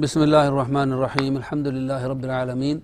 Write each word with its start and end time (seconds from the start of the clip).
بسم 0.00 0.20
الله 0.26 0.44
الرحمن 0.52 0.88
الرحيم. 0.96 1.32
الحمد 1.44 1.66
لله 1.76 2.00
رب 2.12 2.22
العالمين. 2.28 2.76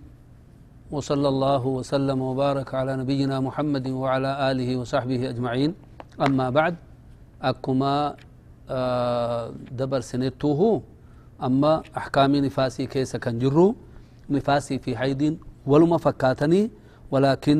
وصلى 0.92 1.28
الله 1.32 1.62
وسلم 1.78 2.18
وبارك 2.28 2.68
على 2.76 2.92
نبينا 3.00 3.40
محمد 3.40 3.86
وعلى 3.88 4.30
آله 4.50 4.70
وصحبه 4.76 5.20
أجمعين. 5.32 5.70
أما 6.26 6.46
بعد 6.52 6.74
أكما 7.40 7.94
آه، 8.68 9.48
دبر 9.80 10.00
سنتوه 10.10 10.60
أما 11.40 11.72
أحكام 11.96 12.32
نفاسي 12.36 12.84
كيس 12.92 13.16
كان 13.16 13.40
جرو 13.40 13.66
نفاسي 14.36 14.76
في 14.84 14.92
حيد 15.00 15.22
ولما 15.70 15.96
فكاتني. 15.96 16.62
ولكن 17.12 17.58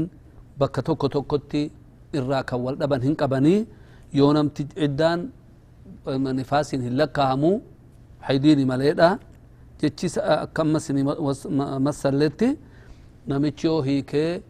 بكتوك 0.60 1.02
توكتي 1.14 1.62
إراك 2.12 2.50
والدبن 2.52 3.00
هنقبني 3.06 3.56
يونم 4.18 4.46
عدان 4.84 5.18
نفاسي 6.40 6.76
هلكاهمو 6.76 7.52
حيديني 8.26 8.64
مليدا 8.68 9.10
jechi 9.80 10.06
akkammas 10.20 10.90
masalletti 11.86 12.48
namichi 13.26 13.66
yoo 13.66 13.82
hiikee 13.82 14.40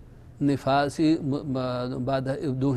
nifaasi 0.41 1.21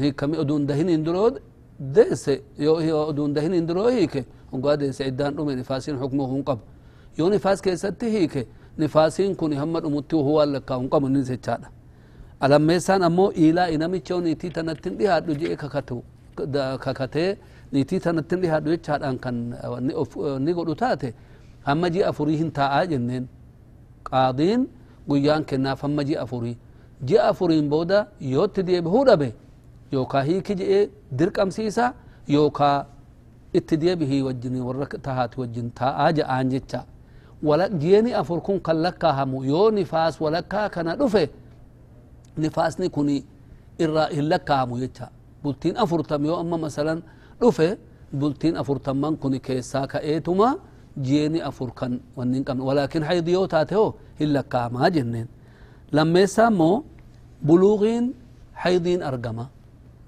hiikame 0.02 0.38
odun 0.38 0.68
dahin 0.68 0.90
induroo 0.90 1.32
deese 1.80 2.42
yoo 2.58 3.08
odun 3.10 3.34
dahin 3.34 3.54
induroo 3.54 3.90
hiike 3.90 4.26
hogaa 4.52 4.78
deese 4.78 5.08
iddaan 5.08 5.36
dhume 5.36 5.56
nifaasiin 5.56 5.98
hukma 5.98 6.24
hun 6.24 6.44
qabu 6.44 6.62
yoo 7.18 7.30
nifaas 7.30 7.62
keessatti 7.62 8.10
hiike 8.12 8.48
nifaasiin 8.78 9.36
kun 9.36 9.54
hamma 9.54 9.80
dhumutti 9.82 10.16
huwaan 10.16 10.52
lakkaa 10.54 10.78
hun 10.78 10.90
qabu 10.90 11.10
nis 11.10 11.28
jechaadha 11.28 11.70
alammeessaan 12.40 13.04
ammoo 13.04 13.32
iilaa 13.38 13.70
namichi 13.78 14.14
yoo 14.14 14.22
niitii 14.22 14.50
tanattin 14.50 14.98
dhihaadhu 14.98 15.34
jee 15.42 15.56
kakatee 16.86 17.38
niitii 17.72 18.00
tanattin 18.00 18.42
dhihaadhu 18.42 18.70
jechaadhaan 18.76 19.18
kan 19.20 19.36
ni 20.46 20.54
godhu 20.54 20.76
taate 20.76 21.14
hamma 21.68 21.90
ji'a 21.90 22.08
afurii 22.10 22.38
hin 22.38 22.52
taa'aa 22.52 22.86
jenneen. 22.92 23.28
Qaadiin 24.10 24.68
guyyaan 25.10 25.44
kennaaf 25.46 25.82
hamma 25.82 26.04
ji'a 26.04 26.22
afurii. 26.24 26.58
Ji'a 27.08 27.28
afuriin 27.32 27.70
booda 27.70 28.08
yootti 28.22 28.64
deebihuu 28.68 29.06
dhabe 29.06 29.34
yookaa 29.92 30.22
hiiki 30.30 30.56
je'ee 30.56 30.90
dirqamsiisa 31.20 31.94
yookaa 32.28 32.86
itti 33.54 33.78
deebihii 33.82 34.22
wajjin 34.22 34.62
warra 34.62 34.86
tahaati 34.86 35.40
wajjin 35.42 35.72
taa'aa 35.72 36.12
ja'aan 36.12 36.50
jecha. 36.50 36.84
Ji'eni 37.82 38.14
afur 38.14 38.42
kun 38.42 38.60
kan 38.60 38.82
lakkaahamu 38.84 39.44
yoo 39.44 39.72
nifaas 39.72 40.22
walakkaa 40.22 40.70
kana 40.70 40.96
dhufe 40.96 41.30
nifaasni 42.38 42.90
kun 42.90 43.10
irraa 43.80 44.08
hin 44.12 44.30
lakkaahamu 44.30 44.80
jecha. 44.80 45.08
Bultiin 45.44 45.78
afurtam 45.78 46.26
yoo 46.26 46.36
amma 46.40 46.58
masalan 46.58 47.04
dhufe 47.42 47.78
bultiin 48.20 48.58
afurtamman 48.58 49.18
kun 49.18 49.40
keessaa 49.40 49.88
ka'eetuma 49.88 50.56
ji'eni 51.08 51.40
afur 51.50 51.72
kan 51.80 52.00
wanni 52.18 52.36
hin 52.38 52.44
qabne 52.48 52.64
walaakin 52.70 53.04
haydi 53.10 53.32
yoo 53.38 53.48
taate 53.54 53.76
hoo 53.76 53.90
hin 54.20 54.30
lakkaamaa 54.38 54.90
jenneen 54.96 55.28
lammeessaa 55.92 56.48
immoo 56.52 56.84
buluugiin 57.48 58.06
haydiin 58.64 59.02
argama 59.10 59.46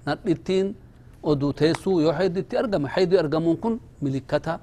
nadhittiin 0.06 0.74
oduu 1.30 1.52
teessuu 1.60 2.00
yoo 2.04 2.12
hayditti 2.18 2.56
argame 2.62 2.88
haydi 2.94 3.18
argamuun 3.22 3.56
kun 3.62 3.80
milikkata 4.02 4.58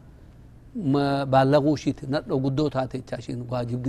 baallaguu 1.34 1.74
ishiiti 1.76 2.08
nadho 2.16 2.38
guddoo 2.44 2.70
taate 2.70 2.98
jecha 3.00 3.18
ishiin 3.22 3.42
waajib 3.52 3.88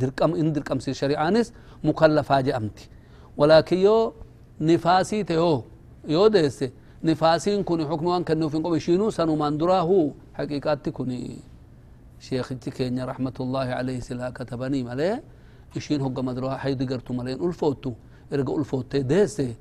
dirqam 0.00 0.36
in 0.40 0.52
dirqamsiis 0.54 0.96
shari'aanis 1.02 1.52
mukallafaa 1.82 2.42
je'amti 2.46 2.84
walaakin 3.36 3.80
yoo 3.88 4.14
nifaasii 4.60 5.24
te 5.24 5.34
hoo 5.36 5.64
yoo 6.14 6.28
deesse 7.02 7.06
nifaasiin 7.06 7.64
kun 7.64 7.80
hukmi 7.80 8.08
waan 8.08 8.24
kennuuf 8.24 8.52
hin 8.52 8.62
qabu 8.62 8.76
ishiinuu 8.76 9.10
sanumaan 9.10 9.58
duraahu 9.58 10.14
حقيقاتي 10.38 10.90
كوني 10.90 11.38
شيخ 12.20 12.52
كينيا 12.52 13.04
رحمة 13.10 13.34
الله 13.40 13.66
عليه 13.78 13.98
سلا 14.00 14.30
كتبني 14.30 14.86
ملي 14.86 15.18
إشين 15.76 16.00
هو 16.00 16.14
مدروها 16.14 16.56
حيد 16.62 16.78
قرتو 16.92 17.10
ملين 17.14 17.42
ألفوتو 17.42 17.92
إرقى 18.32 18.52
ألفوتي 18.58 19.02
ديسي. 19.02 19.54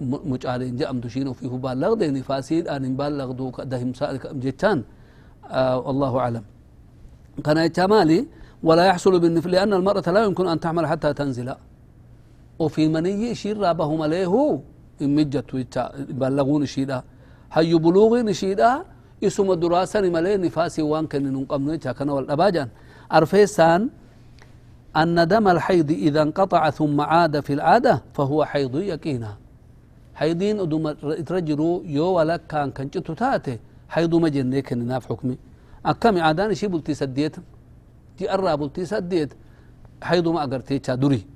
مجعلين 0.00 0.76
جاء 0.76 0.90
أمدوشين 0.90 1.28
وفيه 1.28 1.48
بالغ 1.48 1.94
دي 2.00 2.08
نفاسيد 2.08 2.68
أن 2.68 2.96
بالغ 2.96 3.28
دو 3.32 3.52
دهم 3.72 3.92
سالك 3.92 4.32
جتان 4.32 4.78
آه 5.44 5.90
الله 5.90 6.12
أعلم. 6.18 6.44
كان 7.44 7.58
يتمالي 7.68 8.26
ولا 8.64 8.84
يحصل 8.88 9.20
بالنفل 9.20 9.50
لأن 9.50 9.72
المرأة 9.72 10.08
لا 10.08 10.24
يمكن 10.24 10.48
أن 10.48 10.60
تعمل 10.60 10.86
حتى 10.86 11.12
تنزل. 11.12 11.52
وفي 12.58 12.88
مني 12.88 13.34
شير 13.34 13.60
رابه 13.60 13.96
مليه 13.96 14.34
إن 15.02 15.14
مجت 15.14 15.50
بلغون 16.20 16.66
شيدا. 16.66 17.02
هاي 17.52 17.74
بلوغين 17.74 18.32
شيدا 18.32 18.84
waan 19.24 21.06
kennin 21.08 21.34
hin 21.36 21.46
qabnu 21.46 21.72
jecha 21.72 21.94
kana 21.94 22.12
wal 22.14 22.26
dhabaa 22.26 22.50
jedhan 22.50 22.70
arfeessaan 23.08 23.90
أن 24.96 25.28
دم 25.28 25.48
الحيض 25.48 25.90
إذا 25.90 26.22
انقطع 26.22 26.70
ثم 26.70 27.00
عاد 27.00 27.40
في 27.40 27.52
العادة 27.52 28.02
فهو 28.14 28.44
حيض 28.44 28.74
يقينا 28.76 29.36
حيضين 30.14 30.60
أدوم 30.60 30.92
ترجروا 31.26 31.82
يو 31.84 32.06
ولك 32.14 32.46
كان 32.46 32.70
كان 32.70 32.90
تاتي 32.90 33.58
حيض 33.88 34.14
ما 34.14 34.28
جنة 34.28 34.60
كان 34.60 34.86
ناف 34.86 35.06
حكمي. 35.10 35.38
أكمي 35.86 36.20
عادان 36.20 36.54
شي 36.54 36.66
بلتي 36.70 36.94
سديت 36.94 37.36
تي 38.16 38.24
أرى 38.34 38.56
بلتي 38.56 38.84
سديت 38.86 39.30
حيض 40.02 40.28
ما 40.28 40.40
أقرتي 40.46 40.78
دري 40.78 41.26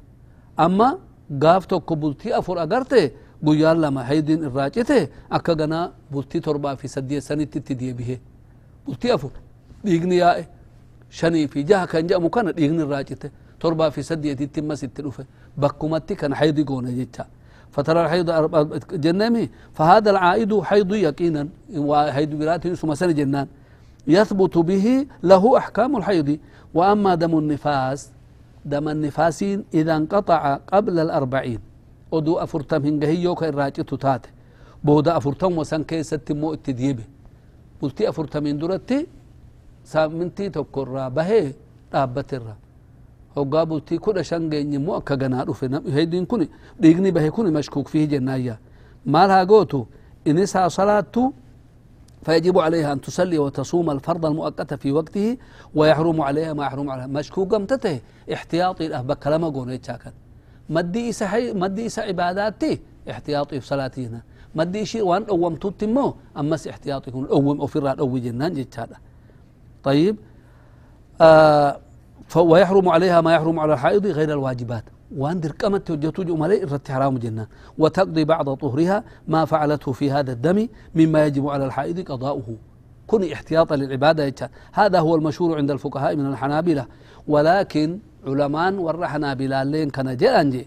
أما 0.60 0.98
قافتو 1.42 1.80
كبلتي 1.80 2.38
أفر 2.38 2.62
أقرتي 2.62 3.10
guyyaan 3.42 3.78
lama 3.80 4.02
haydiin 4.04 4.42
irraa 4.48 4.70
cite 4.70 5.10
akka 5.30 5.54
ganaa 5.54 5.90
bultii 6.10 6.40
torbaa 6.40 6.76
fi 6.76 6.88
saddeet 6.88 7.22
sanitti 7.24 7.58
itti 7.58 7.74
deebihe 7.74 8.16
bultii 8.86 9.10
afur 9.16 9.30
dhiigni 9.84 10.16
yaa'e 10.16 10.46
shanii 11.10 11.48
fi 11.48 11.64
jaha 11.64 11.86
kan 11.86 12.02
jedhamu 12.08 12.30
kana 12.30 12.52
dhiigni 12.52 12.82
irraa 12.82 13.04
cite 13.04 13.30
torbaa 13.58 13.90
fi 13.90 14.02
saddeetitti 14.02 14.62
mas 14.62 14.82
itti 14.82 15.02
dhufe 15.02 15.22
bakkumatti 15.56 16.16
kan 16.16 16.32
haydi 16.32 16.64
goone 16.64 16.92
jecha 16.92 17.26
فترى 17.68 18.00
الحيض 18.04 18.28
جنمي 19.04 19.44
فهذا 19.76 20.10
العائد 20.10 20.52
حيض 20.60 20.92
يقينا 20.94 21.42
وحيض 21.76 22.30
براتي 22.40 22.74
ثم 22.80 22.94
سنة 22.94 23.12
جنان 23.12 23.46
يثبت 24.08 24.58
به 24.58 25.06
له 25.22 25.42
أحكام 25.58 25.96
الحيض 25.96 26.28
وأما 26.74 27.14
دم 27.14 27.38
النفاس 27.38 28.00
دم 28.64 28.88
النفاس 28.88 29.38
إذا 29.74 29.94
انقطع 29.96 30.42
قبل 30.72 30.96
الأربعين 30.98 31.60
oduu 32.12 32.38
afurtam 32.40 32.82
hingahiyyoo 32.84 33.34
ka 33.34 33.46
irraa 33.48 33.70
citu 33.70 33.96
taate 33.98 34.28
booda 34.84 35.14
afurtam 35.14 35.58
wasan 35.58 35.84
keessatti 35.84 36.32
immoo 36.32 36.54
itti 36.54 36.72
diibe 36.74 37.04
bultii 37.80 38.06
afurtamiin 38.06 38.58
duratti 38.60 39.06
saamintii 39.84 40.50
tokko 40.50 40.82
irraa 40.82 41.10
bahee 41.10 41.54
dhaabbate 41.92 42.36
irra 42.36 42.54
hoggaa 43.36 43.66
bultii 43.66 43.98
kudha 43.98 44.24
shan 44.24 44.48
geenye 44.50 44.76
immoo 44.76 44.96
akka 45.00 45.16
ganaa 45.16 45.44
dhufe 45.44 45.68
heddiin 45.96 46.26
kun 46.26 46.46
dhiigni 46.82 47.12
bahe 47.12 47.30
kun 47.30 47.52
mashkuuk 47.52 47.88
fihi 47.88 48.06
jennaayya 48.06 48.56
maal 49.04 49.30
haa 49.30 49.44
gootu 49.46 49.86
inisaa 50.24 50.70
salaattu 50.70 51.32
فيجب 52.26 52.58
عليها 52.58 52.92
أن 52.92 53.00
تصلي 53.00 53.38
وتصوم 53.38 53.90
الفرض 53.90 54.26
المؤقت 54.26 54.74
في 54.74 54.92
وقته 54.92 55.36
ويحرم 55.74 56.20
عليها 56.20 56.52
ما 56.52 56.64
يحرم 56.66 56.90
عليها 56.90 57.06
مشكوك 57.06 57.54
قمتته 57.54 58.00
احتياطي 58.34 58.86
الأهبك 58.86 59.18
كلمة 59.24 59.52
قوني 59.54 59.78
تشاكن 59.78 60.10
مدي 60.70 61.08
إسا 61.08 61.26
حي 61.26 61.52
مدي 61.52 61.86
إسا 61.86 62.00
عباداتي 62.00 62.80
احتياطي 63.10 63.60
في 63.60 63.66
صلاتنا 63.66 64.22
مدي 64.54 64.84
شيء 64.86 65.02
وان 65.02 65.22
أوم 65.22 65.54
تتمو 65.54 66.14
أمس 66.36 66.68
احتياطي 66.68 67.10
يكون 67.10 67.26
أوم 67.26 67.60
أو 67.60 67.66
فراد 67.66 67.98
أو 68.00 68.18
جنان 68.18 68.54
جتادا 68.54 68.96
طيب 69.84 70.16
آه 71.20 71.80
ويحرم 72.36 72.88
عليها 72.88 73.20
ما 73.20 73.34
يحرم 73.34 73.60
على 73.60 73.72
الحائض 73.72 74.06
غير 74.06 74.30
الواجبات. 74.32 74.84
وان 75.16 75.40
درقمت 75.40 75.90
وجهتو 75.90 76.22
جمالي 76.22 76.62
الرت 76.62 76.90
حرام 76.90 77.18
جنان. 77.18 77.46
وتقضي 77.78 78.24
بعض 78.24 78.54
طهرها 78.54 79.04
ما 79.28 79.44
فعلته 79.44 79.92
في 79.92 80.10
هذا 80.10 80.32
الدم 80.32 80.68
مما 80.94 81.26
يجب 81.26 81.48
على 81.48 81.64
الحائض 81.66 82.00
قضاؤه. 82.00 82.56
كن 83.06 83.32
احتياطا 83.32 83.76
للعبادة. 83.76 84.50
هذا 84.72 85.00
هو 85.00 85.14
المشهور 85.14 85.56
عند 85.56 85.70
الفقهاء 85.70 86.16
من 86.16 86.26
الحنابلة. 86.26 86.86
ولكن 87.28 87.98
علمان 88.28 88.74
ورحنا 88.78 89.34
بلالين 89.34 89.88
كان 89.90 90.16
جلانجي 90.16 90.64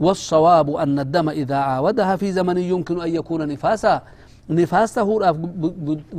والصواب 0.00 0.68
أن 0.82 0.98
الدم 0.98 1.28
إذا 1.28 1.56
عاودها 1.56 2.16
في 2.16 2.32
زمن 2.32 2.58
يمكن 2.58 2.96
أن 3.00 3.10
يكون 3.14 3.40
نفاسا. 3.48 4.02
نفاسه 4.50 5.08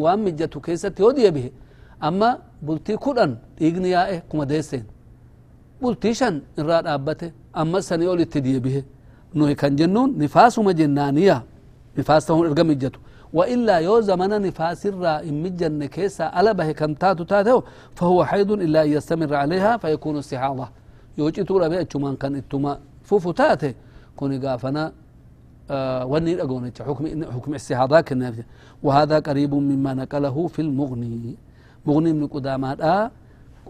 وام 0.03 0.19
مجتو 0.25 0.59
كيست 0.65 0.99
يودي 0.99 1.31
به 1.35 1.47
أما 2.07 2.29
بلتي 2.61 2.97
كودن 3.03 3.31
إغني 3.61 3.89
يائه 3.89 4.19
كما 4.29 4.43
ديسين. 4.51 4.83
بلتي 5.81 6.13
شن 6.13 6.35
إراد 6.59 6.87
أبته. 6.87 7.31
أما 7.61 7.79
سنيول 7.89 8.19
اتدي 8.21 8.59
به 8.65 8.83
نوه 9.35 9.53
كان 9.53 9.75
جنون 9.75 10.09
نفاس 10.17 10.59
مجنانية 10.59 11.37
نفاسه 11.97 12.33
إرقى 12.45 12.63
مجتو. 12.63 12.99
وإلا 13.33 13.77
يو 13.87 13.99
زمن 14.09 14.31
نفاس 14.47 14.85
الرا 14.85 15.13
إن 15.27 15.35
مجن 15.43 15.85
كيسا 15.95 16.25
ألا 16.39 16.51
به 16.51 16.71
كان 16.71 16.97
تاتو 16.97 17.23
تاتو 17.23 17.61
فهو 17.97 18.25
حيض 18.29 18.51
إلا 18.51 18.83
يستمر 18.83 19.35
عليها 19.35 19.77
فيكون 19.77 20.17
استحاضة. 20.17 20.67
يوجي 21.17 21.43
تورا 21.43 21.67
بي 21.67 21.79
أجمان 21.79 22.15
كان 22.15 22.35
اتما 22.35 22.79
فوفو 23.03 23.31
تاتي. 23.31 23.73
كوني 24.17 24.37
قافنا 24.43 24.83
آه 25.71 26.05
وني 26.05 26.41
أقول 26.41 26.71
حكم 26.87 27.05
حكم 27.35 27.53
استحاضة 27.53 28.01
كنا 28.01 28.33
وهذا 28.83 29.19
قريب 29.19 29.53
مما 29.53 29.93
نقله 29.93 30.47
في 30.47 30.61
المغني. 30.61 31.35
مغني 31.85 32.13
من 32.13 32.27
قدامات 32.27 32.81
آه 32.81 33.11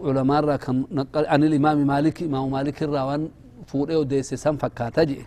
علماء 0.06 0.40
را 0.44 0.56
كم 0.56 0.84
نقل 0.98 1.26
عن 1.26 1.44
الإمام 1.44 1.78
مالك 1.86 2.16
إمام 2.22 2.50
مالك 2.56 2.82
الراوان 2.82 3.22
فورئ 3.66 3.94
وديس 4.00 4.34
سن 4.34 4.56
فكاتا 4.62 5.02
جئ. 5.08 5.22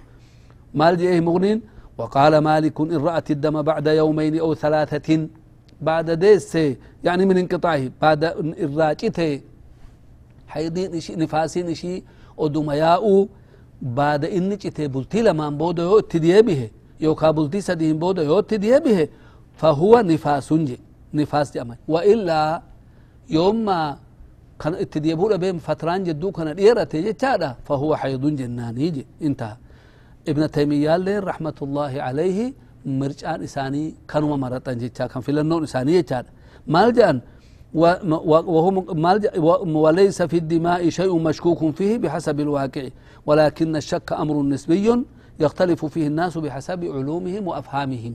مال 0.80 0.94
جئه 0.98 1.20
مغنين 1.20 1.62
وقال 1.98 2.34
مالك 2.38 2.82
إن 2.82 2.98
رأت 3.08 3.32
الدم 3.32 3.62
بعد 3.62 3.88
يومين 3.88 4.40
أو 4.40 4.54
ثلاثة 4.64 5.28
بعد 5.82 6.12
ديس 6.12 6.56
يعني 7.04 7.24
من 7.30 7.38
انقطاعه 7.38 7.92
بعد 8.02 8.24
الراجته 8.66 9.42
حيدين 10.54 10.96
إشي 10.96 11.16
نفاسين 11.16 11.68
إشي 11.70 12.04
ودما 12.38 12.74
ياؤو 12.84 13.28
بعد 13.82 14.26
إني 14.26 14.56
جته 14.62 14.86
بلتي 14.94 15.22
لما 15.22 15.50
بودو 15.50 15.82
يو 15.84 16.00
اتديه 16.00 16.42
به 16.48 16.62
يوكا 17.06 17.32
بلتي 17.38 17.62
سدين 17.62 18.00
بودو 18.02 18.22
يو 18.22 18.42
به 18.86 19.00
فهو 19.62 19.94
نفاس 20.12 20.54
جي 20.54 20.78
نفاس 21.14 21.48
جمع 21.56 21.76
وإلا 21.88 22.62
يوم 23.30 23.66
ما 23.66 23.98
كان 24.60 24.74
اتديه 24.74 25.14
بودا 25.20 25.36
بهم 25.36 25.58
فتران 25.68 26.04
جدو 26.04 26.32
كان 26.32 26.56
ديرته 26.56 27.00
جتادا 27.08 27.56
فهو 27.68 27.96
حيض 27.96 28.24
جناني 28.40 28.90
جي. 28.96 29.06
انتهى 29.28 29.56
ابن 30.28 30.52
تيمية 30.52 30.98
لين 30.98 31.20
رحمة 31.32 31.58
الله 31.62 32.02
عليه 32.08 32.40
مرجان 32.86 33.44
إساني 33.48 33.84
كانوا 34.08 34.38
مرتان 34.44 34.78
جتا 34.78 35.08
كان 35.12 35.22
في 35.26 35.32
لنون 35.32 35.64
إساني 35.64 36.02
جتا 36.02 36.24
مالجان 36.68 37.18
وهو 37.18 37.39
وليس 39.74 40.22
في 40.22 40.38
الدماء 40.38 40.90
شيء 40.90 41.20
مشكوك 41.20 41.76
فيه 41.76 41.98
بحسب 41.98 42.40
الواقع 42.40 42.88
ولكن 43.26 43.76
الشك 43.76 44.14
أمر 44.14 44.42
نسبي 44.44 45.06
يختلف 45.40 45.86
فيه 45.86 46.08
الناس 46.08 46.38
بحسب 46.38 46.86
علومهم 46.86 47.48
وأفهامهم. 47.48 48.14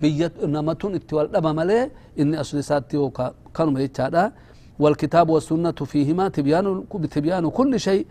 بيت 0.00 0.44
نمتون 0.44 1.00
أبا 1.12 1.52
ملي 1.52 1.90
إني 2.18 2.40
أصل 2.40 2.64
ساتي 2.64 3.10
كانوا 3.54 3.80
يتشادا 3.80 4.32
والكتاب 4.78 5.28
والسنة 5.28 5.72
فيهما 5.72 6.28
تبيان 6.28 6.84
بتبيان 6.94 7.50
كل 7.50 7.80
شيء. 7.80 8.06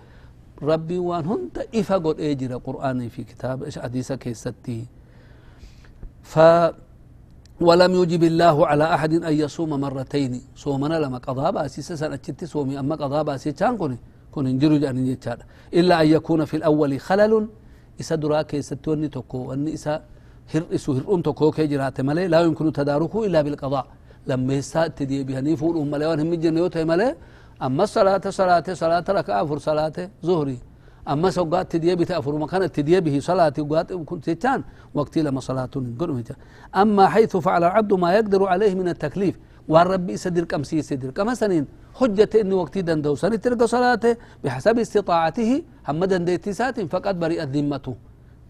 ربي 0.61 0.97
وان 0.97 1.25
هنت 1.25 1.57
إفا 1.75 1.97
قد 1.97 2.19
إيجر 2.19 2.57
قرآني 2.57 3.09
في 3.09 3.23
كتاب 3.23 3.63
إيش 3.63 3.79
حديثة 3.79 4.15
كيستي. 4.15 4.85
ف 6.23 6.39
ولم 7.61 7.91
يجب 8.01 8.23
الله 8.23 8.67
على 8.67 8.85
أحد 8.95 9.13
أن 9.13 9.33
يصوم 9.33 9.69
مرتين. 9.69 10.41
صومنا 10.55 10.97
لما 11.03 11.17
قضاء 11.17 11.51
بأسي 11.51 11.81
سنة 11.81 12.13
أتشتي 12.15 12.45
صومي 12.45 12.79
أما 12.79 12.95
قضاء 12.95 13.23
بأسي 13.23 13.51
كان 13.51 13.77
كوني 13.77 13.97
كون 14.31 14.47
انجرو 14.47 14.77
جان 14.77 14.97
إلا 15.73 16.01
أن 16.01 16.07
يكون 16.07 16.45
في 16.45 16.57
الأول 16.57 16.99
خلل 16.99 17.47
إسا 17.99 18.15
دراك 18.15 18.53
يستوني 18.53 19.07
تكو 19.07 19.53
أن 19.53 19.67
إسا 19.67 19.93
هرئسو 20.53 20.93
هرئون 20.93 21.23
تكو 21.23 21.51
كي 21.51 21.67
جرات 21.67 22.01
ملي 22.01 22.27
لا 22.27 22.39
يمكن 22.41 22.73
تداركه 22.73 23.25
إلا 23.25 23.41
بالقضاء. 23.41 23.85
لما 24.27 24.53
يسا 24.53 24.87
تدي 24.87 25.23
بها 25.23 25.41
نيفور 25.41 25.73
أم 25.81 25.91
ملي 25.91 26.05
وان 26.05 26.19
هم 26.19 26.33
جنيوته 26.33 26.83
ملي 26.83 27.15
أما 27.65 27.83
الصلاة 27.83 28.25
صلاة 28.39 28.67
صلاة 28.73 29.07
لك 29.17 29.29
أفر 29.29 29.57
صلاة 29.57 29.97
ظهري. 30.25 30.57
أما 31.07 31.29
سوقات 31.29 31.71
تدي 31.71 31.95
بها 31.95 32.19
أفر 32.19 32.37
مكان 32.37 32.71
تدي 32.71 33.01
به 33.01 33.19
صلاة 33.19 33.53
وقات 33.59 33.93
كنت 33.93 34.29
تان 34.29 34.63
وقت 34.93 35.17
لما 35.17 35.39
صلاة 35.39 35.69
أما 36.75 37.07
حيث 37.07 37.37
فعل 37.37 37.63
العبد 37.63 37.93
ما 37.93 38.13
يقدر 38.13 38.45
عليه 38.45 38.75
من 38.75 38.87
التكليف 38.87 39.35
والرب 39.67 40.09
يسدر 40.09 40.43
كم 40.43 40.63
سي 40.63 40.81
سدر 40.81 41.09
كما 41.09 41.33
سنين. 41.33 41.65
حجة 41.93 42.29
إني 42.41 42.53
وقتي 42.53 42.81
دندو 42.81 43.15
سنة 43.15 43.35
تلقى 43.35 43.67
صلاته 43.67 44.17
بحسب 44.43 44.79
استطاعته 44.79 45.63
هم 45.87 46.05
دنديتي 46.05 46.53
سات 46.53 46.81
فقد 46.81 47.19
برئت 47.19 47.49
ذمته. 47.55 47.95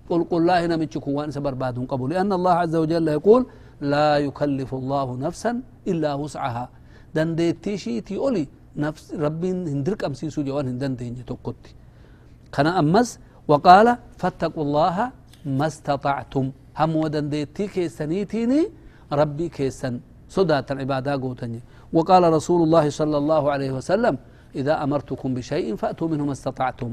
قل 0.10 0.24
قل 0.24 0.38
الله 0.38 0.66
هنا 0.66 0.76
من 0.78 0.88
وان 1.08 1.32
سبر 1.32 1.54
بعدهم 1.54 1.86
قبل 1.86 2.10
لأن 2.10 2.34
الله 2.34 2.52
عز 2.52 2.76
وجل 2.76 3.08
يقول 3.08 3.42
لا 3.82 4.18
يكلف 4.18 4.74
الله 4.74 5.18
نفسا 5.18 5.62
إلا 5.88 6.14
وسعها. 6.14 6.70
دنديتي 7.16 7.78
شيتي 7.78 8.18
أولي. 8.18 8.48
نفس 8.76 9.14
ربي 9.14 9.52
هندر 9.52 9.94
كم 9.94 10.14
سي 10.14 10.30
سجوان 10.30 10.68
هندن 10.68 10.96
تقتي 11.26 11.72
كان 12.54 12.68
أمس 12.68 13.10
وقال 13.48 13.88
فاتقوا 14.18 14.64
الله 14.64 14.96
ما 15.46 15.68
استطعتم. 15.68 16.46
هم 16.80 16.96
ودنديتي 16.96 17.68
كيسنيتيني 17.74 18.62
ربي 19.20 19.48
كيسن. 19.50 19.94
صدات 20.30 20.72
العبادة 20.72 21.12
قوتني. 21.24 21.60
وقال 21.94 22.24
رسول 22.38 22.60
الله 22.66 22.86
صلى 22.90 23.18
الله 23.22 23.44
عليه 23.52 23.72
وسلم 23.78 24.18
إذا 24.56 24.84
أمرتكم 24.84 25.30
بشيء 25.34 25.76
فأتوا 25.82 26.08
منه 26.08 26.24
ما 26.26 26.36
استطعتم. 26.38 26.92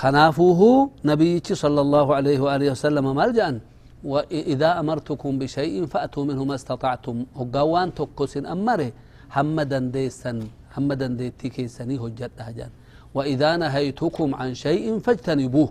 كنافوه 0.00 0.60
نبي 1.04 1.42
صلى 1.64 1.80
الله 1.86 2.06
عليه 2.14 2.38
وآله 2.40 2.70
وسلم 2.70 3.06
ملجأ 3.20 3.60
وإذا 4.04 4.70
أمرتكم 4.80 5.32
بشيء 5.38 5.86
فأتوا 5.86 6.24
منه 6.24 6.44
ما 6.44 6.54
استطعتم. 6.54 7.16
هقوان 7.36 7.94
تقسن 7.94 8.46
أمره. 8.46 8.92
حمدا 9.30 9.78
ديسا 9.78 10.32
حمدا 10.74 11.06
ديتي 11.06 11.48
كيسني 11.48 11.98
هجت 11.98 12.30
أهجان 12.40 12.70
وإذا 13.16 13.50
نهيتكم 13.56 14.28
عن 14.40 14.50
شيء 14.64 14.84
فاجتنبوه. 15.04 15.70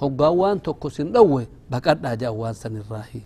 هقوان 0.00 0.56
تقسن 0.62 1.08
دوه 1.12 1.46
بقد 1.70 2.06
أهجوان 2.06 2.52
سن 2.62 2.76
الراهي. 2.82 3.22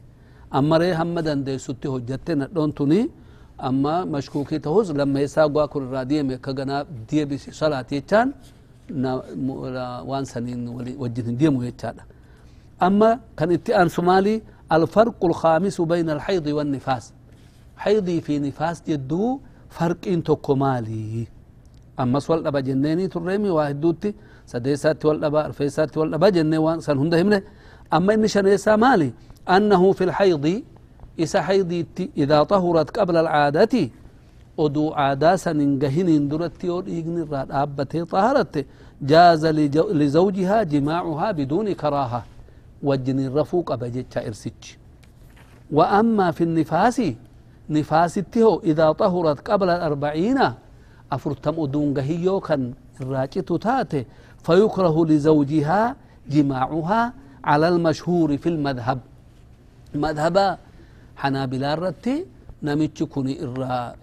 أمره 0.59 0.95
حمدا 0.99 1.35
ديسوتي 1.35 1.89
هجتنا 1.89 2.47
دونتني 2.57 3.11
أما 3.69 3.95
مشكوكي 4.05 4.59
تهوز 4.59 4.93
لما 4.93 5.21
يساقوا 5.21 5.67
كل 5.67 5.83
رادية 5.83 6.23
ميكا 6.23 6.85
دي 7.11 7.25
بسي 7.25 7.51
صلاة 7.61 7.87
يتان 7.93 8.29
وان 10.09 10.25
سنين 10.25 10.69
وجهن 11.03 11.37
ديمو 11.37 11.63
يتشادا 11.63 12.05
أما 12.83 13.21
كان 13.37 13.51
اتئان 13.53 13.89
سمالي 13.89 14.43
الفرق 14.73 15.21
الخامس 15.25 15.81
بين 15.81 16.11
الحيض 16.11 16.47
والنفاس. 16.47 17.13
حيضي 17.77 18.21
في 18.21 18.39
نفاس 18.39 18.83
جدو 18.89 19.41
فرق 19.69 19.99
انتو 20.07 20.37
أمس 22.01 22.31
والأبا 22.31 22.61
جنيني 22.61 23.09
ترمي 23.09 23.51
واحد 23.51 23.81
دوتي 23.81 24.15
سديسات 24.47 25.05
والأبا 25.05 25.47
رفيسات 25.47 25.99
والأبا 25.99 26.29
جنيني 26.29 26.59
وان 26.59 26.81
سن 26.81 26.99
هنده 26.99 27.43
أما 27.93 28.15
إن 28.15 28.27
شنيسا 28.27 28.77
مالي 28.77 29.13
أنه 29.49 29.93
في 29.93 30.05
الحيض 30.05 30.63
إسا 31.21 31.41
حيض 31.43 31.87
إذا 32.17 32.43
طهرت 32.43 32.99
قبل 32.99 33.17
العادة 33.17 33.75
أدو 34.59 34.91
عادة 34.93 35.37
سننجهن 35.37 36.09
اندرت 36.09 36.65
يوريقن 36.65 37.17
الراد 37.23 37.53
أبته 37.53 38.05
طهرت 38.05 38.67
جاز 39.03 39.47
لزوجها 40.01 40.63
جماعها 40.63 41.29
بدون 41.33 41.73
كراهة 41.73 42.25
وجن 42.83 43.19
الرفوق 43.27 43.73
أبا 43.73 43.89
جيتشا 43.89 44.27
إرسيتش 44.27 44.79
وأما 45.73 46.31
في 46.31 46.45
النفاس 46.45 47.03
نفاس 47.71 48.19
اتهو 48.19 48.61
إذا 48.65 48.93
طهرت 48.93 49.51
قبل 49.51 49.69
الأربعين 49.71 50.39
oduun 51.65 51.95
gahiyyoo 51.95 52.41
kan 52.41 52.75
irraa 53.01 53.27
citu 53.27 53.59
taate 53.59 54.07
fayukrahu 54.43 55.05
lizawjihaa 55.05 55.95
jimaacuhaa 56.29 57.13
على 57.49 57.69
المشهور 57.69 58.37
في 58.37 58.49
المذهب. 58.49 58.99
مذهب 59.95 60.37
حنابلة 61.17 61.69
الرتي 61.75 62.17
نمتش 62.63 63.03
كوني 63.03 63.35
إرى 63.43 63.95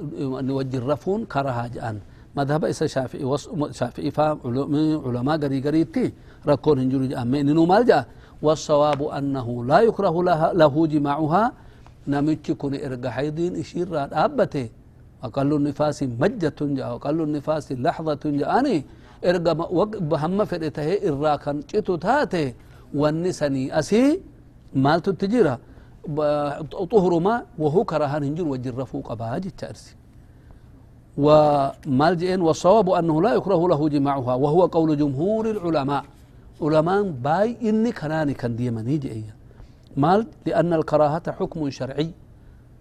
نوجه 0.50 0.77
الرفون 0.77 1.25
كرها 1.25 1.67
جان 1.67 2.00
مذهب 2.38 2.65
إسا 2.65 2.88
شافعي 2.88 3.24
وص... 3.24 3.50
شافعي 3.71 4.12
فهم 4.12 4.39
علماء 5.05 5.38
قري 5.38 5.59
قريتي 5.62 6.05
ركون 6.47 6.79
هنجر 6.79 7.05
جان 7.05 7.35
إنه 7.35 7.65
مال 7.65 7.85
جاء 7.85 8.07
والصواب 8.41 9.03
أنه 9.03 9.47
لا 9.65 9.79
يكره 9.79 10.15
لها 10.24 10.53
له 10.53 10.74
جماعها. 10.88 11.43
نمتش 12.07 12.51
كوني 12.51 12.85
إرقى 12.85 13.09
حيدين 13.12 13.55
إشير 13.62 13.85
راد 13.91 14.13
أبته. 14.13 14.69
أقل 15.24 15.53
النفاس 15.53 16.03
مجة 16.03 16.55
جاء 16.62 16.95
أقل 16.95 17.22
النفاس 17.22 17.72
لحظة 17.72 18.19
جاءني 18.25 18.86
إرقى 19.25 19.55
بهم 20.12 20.45
فرته 20.45 20.88
إرى 21.10 21.38
كان 21.38 21.60
جتو 21.60 21.95
تاته 21.95 22.53
والنسني 22.93 23.79
أسي 23.79 24.22
مالتو 24.75 25.12
التجيره 25.12 25.60
طهر 26.91 27.19
ما 27.19 27.43
وهو 27.57 27.84
كرهان 27.84 28.24
هنجر 28.24 28.48
وجر 28.48 28.86
فوق 28.86 29.13
باج 29.13 29.45
التأرسي 29.45 29.95
ومالجئن 31.17 32.41
والصواب 32.41 32.89
أنه 32.89 33.22
لا 33.22 33.34
يكره 33.34 33.67
له 33.67 33.89
جماعها. 33.89 34.34
وهو 34.36 34.65
قول 34.65 34.98
جمهور 34.98 35.50
العلماء. 35.51 36.03
علماء 36.62 37.01
باي 37.03 37.57
إني 37.69 37.91
كناني 37.91 38.34
كان 38.34 38.55
ديمني 38.55 38.98
جئيا. 38.98 39.34
مال 39.98 40.27
لأن 40.45 40.74
الكراهة 40.74 41.31
حكم 41.31 41.69
شرعي. 41.69 42.12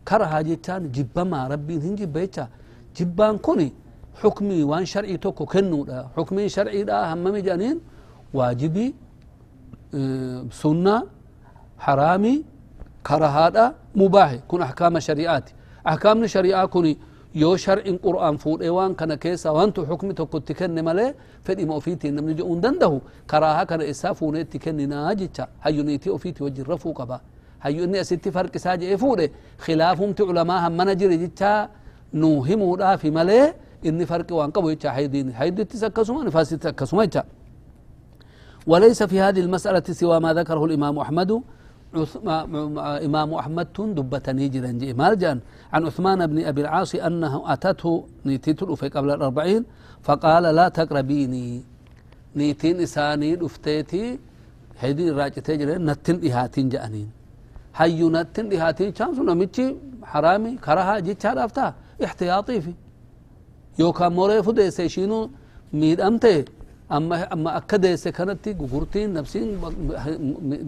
كره 0.08 0.40
جتان 0.48 0.82
جبا 0.96 1.22
ما 1.30 1.40
ربي 1.52 1.74
هنجي 1.84 2.06
بيتا 2.06 2.44
جبان 2.96 3.38
كوني 3.46 3.68
حكمي 4.20 4.62
وان 4.70 4.84
شرعي 4.92 5.16
توكو 5.16 5.44
كنو 5.52 5.84
دا 5.88 5.98
حكمي 6.16 6.48
شرعي 6.56 6.82
دا 6.88 6.96
هممي 7.12 7.40
جانين 7.46 7.76
واجبي 8.36 8.86
سنة 10.60 10.96
حرامي 11.84 12.34
كرهادا 13.06 13.64
مباح 14.00 14.30
كن 14.50 14.60
أحكام 14.66 14.94
شريعات 15.08 15.46
أحكام 15.90 16.26
شريعة 16.26 16.66
كوني 16.66 16.92
يو 17.42 17.56
شرع 17.56 17.84
قرآن 18.04 18.36
فور 18.42 18.62
إيوان 18.62 18.94
كان 18.94 19.14
كيسا 19.14 19.50
وانتو 19.50 19.86
حكم 19.90 20.08
تكت 20.18 20.42
تكن 20.48 20.76
ملي 20.86 21.14
فدي 21.44 21.64
ما 21.68 21.76
أفيتي 21.78 22.10
نمني 22.10 22.34
جو 22.38 22.54
دنده 22.64 22.92
كراها 23.30 23.64
كان 23.70 23.80
إسافون 23.92 24.48
تكن 24.52 24.78
ناجتا 24.88 25.44
هيو 25.62 25.82
نيتي 25.82 26.08
أفيتي 26.16 26.40
وجه 26.44 26.62
رفو 26.70 26.92
قبا 26.98 27.18
إني 27.66 28.00
أستي 28.00 28.30
فرق 28.30 28.56
ساجة 28.56 28.94
إفوري 28.94 29.30
خلافهم 29.58 30.12
تعلماء 30.12 30.68
هم 30.68 30.76
منجر 30.76 31.12
جتا 31.22 31.68
نوهمو 32.14 32.96
في 32.96 33.10
ملي. 33.10 33.54
إني 33.86 34.06
فرق 34.06 34.32
وان 34.32 34.50
قبو 34.50 34.68
يتشا. 34.68 34.90
حيدين 34.90 35.32
حيد 35.32 35.66
تسكسما 35.66 36.24
نفاس 36.24 36.50
تسكسما 36.50 37.04
يتشا. 37.04 37.24
وليس 38.66 39.02
في 39.02 39.20
هذه 39.20 39.40
المسألة 39.40 39.82
سوى 40.00 40.20
ما 40.20 40.34
ذكره 40.34 40.64
الإمام 40.64 40.98
أحمد. 40.98 41.30
إمام 43.06 43.34
أحمد 43.34 43.66
دبتني 43.76 44.48
جرا 44.48 44.72
مالجان 45.00 45.38
عن 45.72 45.86
عثمان 45.86 46.26
بن 46.26 46.44
أبي 46.44 46.60
العاص 46.60 46.94
أنه 46.94 47.52
أتته 47.52 48.04
نيتيت 48.26 48.64
في 48.64 48.88
قبل 48.88 49.10
الأربعين. 49.10 49.64
فقال 50.02 50.42
لا 50.42 50.68
تقربيني. 50.68 51.62
نيتين 52.36 52.80
إساني 52.80 53.36
دفتيتي 53.36 54.18
هيدي 54.80 55.10
راجتي 55.10 55.56
نتن 55.56 56.16
إهاتين 56.28 56.68
جأنين. 56.68 57.08
حيونا 57.78 58.22
تندي 58.34 58.56
هاتين 58.62 58.90
شانس 58.98 59.18
نمتشي 59.28 59.66
حرامي 60.10 60.52
كرها 60.64 60.94
جيت 61.06 61.22
شارفتا 61.22 61.66
احتياطي 62.04 62.60
في 62.64 62.72
يوكا 63.80 64.08
موري 64.16 64.42
فدي 64.46 64.70
سيشينو 64.78 65.18
ميد 65.80 66.00
أمتي 66.08 66.44
أما 66.96 67.16
أما 67.34 67.50
أكد 67.58 67.84
سكنتي 68.04 68.50
غورتين 68.72 69.08
نفسين 69.18 69.48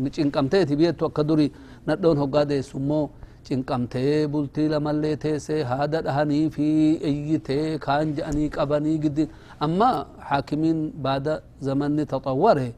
مچين 0.02 0.28
كمتي 0.34 0.64
تبيه 0.68 0.90
تو 0.98 1.08
كدوري 1.16 1.48
ندون 1.88 2.18
هو 2.18 2.26
قادة 2.34 2.60
سمو 2.70 3.00
چين 3.46 3.60
كمتي 3.68 4.26
بولتي 4.32 4.64
لملي 4.72 5.16
تيسي 5.22 5.62
هادر 5.70 6.04
هني 6.16 6.50
في 6.54 6.66
أي 7.08 7.38
تي 7.46 7.78
كان 7.78 8.14
جاني 8.16 8.48
قبني 8.56 8.94
قد 9.04 9.18
أما 9.62 9.90
حاكمين 10.28 10.78
بعد 11.04 11.26
زمن 11.66 12.06
تطوره 12.12 12.72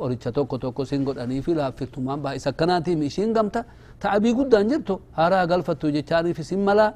qoricha 0.00 0.30
tokko 0.32 0.58
tokko 0.64 0.84
sin 0.90 1.04
godhanii 1.04 1.40
fi 1.46 1.54
laaffiftumaan 1.54 2.20
baay'isa 2.24 2.50
akkanaatiin 2.52 3.02
ishiin 3.08 3.32
gamta 3.36 3.64
ta'abii 4.02 4.34
guddaan 4.38 4.68
jirtu 4.70 5.00
haaraa 5.18 5.46
galfattu 5.46 5.90
jechaaniif 5.96 6.38
isin 6.44 6.60
malaa 6.68 6.92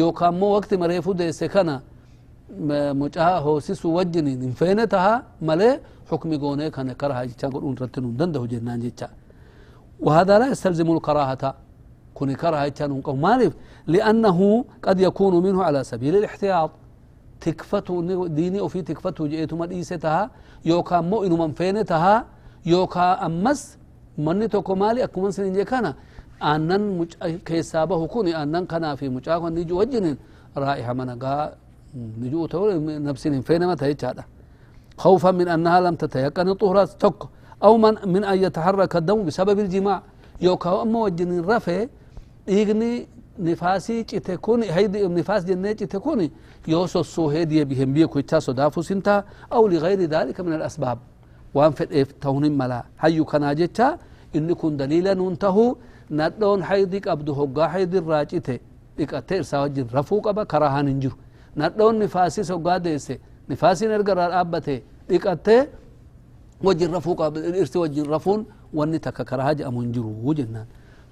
yookaan 0.00 0.34
immoo 0.34 0.52
waqti 0.56 0.76
mareefu 0.82 1.14
deesse 1.20 1.48
kana 1.54 1.74
mucaa 2.94 3.40
hoosisu 3.40 3.94
wajjiniin 3.94 4.40
hin 4.42 4.54
feene 4.54 4.86
taha 4.86 5.22
malee 5.40 5.74
xukmi 6.10 6.38
goonee 6.38 6.70
kana 6.70 6.94
karaha 6.94 7.26
jecha 7.26 7.48
godhuun 7.54 7.74
irratti 7.76 8.00
nun 8.00 8.16
danda'u 8.18 8.46
jennaan 8.46 8.80
jecha 8.88 9.08
وهذا 10.06 10.38
لا 10.38 10.46
يستلزم 10.52 10.88
الكراهة 10.96 11.54
كن 12.14 12.28
كراهة 12.42 12.68
كان 12.68 13.02
مالف 13.26 13.52
لأنه 13.86 14.38
قد 14.86 15.00
يكون 15.00 15.34
منه 15.46 15.58
على 15.64 15.80
سبيل 15.84 16.16
الاحتياط 16.20 16.70
تكفته 17.40 17.94
ديني 18.38 18.60
وفي 18.60 18.82
تكفته 18.82 19.26
جئت 19.32 19.52
مديستها 19.62 20.30
يوكا 20.70 21.00
مو 21.00 21.24
إنو 21.24 21.36
من 21.42 21.52
فينتها 21.58 22.14
يوكا 22.66 23.26
أمس 23.26 23.60
من 24.18 24.48
توكو 24.48 24.74
مالي 24.74 25.04
أكو 25.04 25.20
من 25.20 25.30
سنين 25.30 25.62
كان 25.62 25.94
أنن 26.42 27.06
كيسابه 27.46 28.06
كوني. 28.06 28.42
أنن 28.42 28.66
كان 28.66 28.94
في 28.98 29.08
مجاك 29.08 29.42
ونجو 29.42 29.80
وجن 29.80 30.16
رائحة 30.56 30.92
منقا 30.92 31.54
نجو 32.22 32.46
تو 32.46 32.60
نفسين 33.08 33.40
فين 33.46 33.62
ما 33.66 33.74
تيجادا 33.74 34.24
خوفا 35.02 35.30
من 35.30 35.48
أنها 35.48 35.80
لم 35.80 35.94
تتيقن 36.02 36.48
الطهر. 36.48 36.78
تك 36.86 37.20
أو 37.62 37.72
من 37.76 37.94
من 38.12 38.24
أن 38.24 38.38
يتحرك 38.44 38.96
الدم 38.96 39.24
بسبب 39.26 39.58
الجماع. 39.64 40.02
يوكا 40.40 40.82
اما 40.82 40.98
وجن 41.04 41.30
رفع. 41.40 41.86
إيغني 42.48 43.06
نفاسي 43.38 44.02
تكون 44.02 44.62
هيدي 44.62 45.08
نفاس 45.08 45.44
جنة 45.44 45.72
تكون 45.72 46.30
يوسو 46.68 47.02
سو 47.02 47.28
هيدي 47.28 47.64
بهم. 47.64 47.92
بيكو 47.92 48.20
تاسو 48.20 48.52
دافو 48.52 48.82
سنتا. 48.82 49.24
أو 49.52 49.68
لغير 49.68 50.00
ذلك 50.14 50.40
من 50.40 50.52
الأسباب. 50.52 50.98
وان 51.56 51.72
في 51.76 52.04
تون 52.22 52.44
ملا 52.60 52.80
هيو 53.02 53.24
كنا 53.30 53.50
جتا 53.60 53.88
ان 54.36 54.48
كن 54.60 54.72
دليلا 54.80 55.12
ننتهو 55.20 55.66
ندون 56.18 56.60
حيدك 56.68 57.04
ابدو 57.14 57.32
هوغا 57.38 57.64
حيد 57.72 57.92
الراجته 58.02 58.56
ديكاتير 58.98 59.42
ساوجن 59.50 59.86
رفو 59.96 60.16
قبا 60.26 60.42
كراهان 60.52 60.88
انجرو 60.94 61.16
nadhoon 61.56 61.96
nifaasis 62.02 62.48
hoggaa 62.52 62.78
deesse 62.86 63.14
nifaasiin 63.48 63.90
erga 63.96 64.12
irraa 64.12 64.30
dhaabbate 64.34 64.74
dhiqattee 65.08 65.62
wajjin 66.66 66.92
rafuu 66.92 67.14
dhirsi 67.54 67.78
wajjin 67.78 68.06
rafuun 68.14 68.40
wanni 68.78 68.98
takka 69.00 69.24
karaa 69.24 69.54
jedhamu 69.54 69.80
hin 69.80 69.92
jiru 69.92 70.34
jennaan 70.34 70.66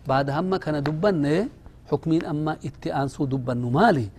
baada 0.07 0.33
hamma 0.37 0.59
kana 0.59 0.81
dubbanne 0.89 1.49
xukmiin 1.91 2.25
amma 2.33 2.57
itti 2.69 2.93
aansuu 2.93 3.27
dubbannu 3.27 3.71
maali 3.71 4.11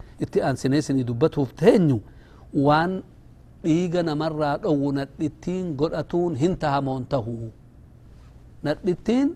dhiiga 3.66 4.04
namarraa 4.10 4.56
dhowwu 4.64 4.92
nadhittiin 5.00 5.66
godhatuun 5.82 6.36
hin 6.42 6.54
tahamoon 6.64 7.04
tahu 7.14 7.36
nadhittiin 8.68 9.28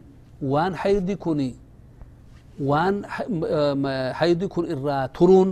waan 0.53 0.74
haydi 0.81 1.15
kun 1.24 1.39
waan 2.69 2.95
haydi 4.19 4.48
kun 4.53 4.65
irraa 4.74 5.03
turuun 5.17 5.50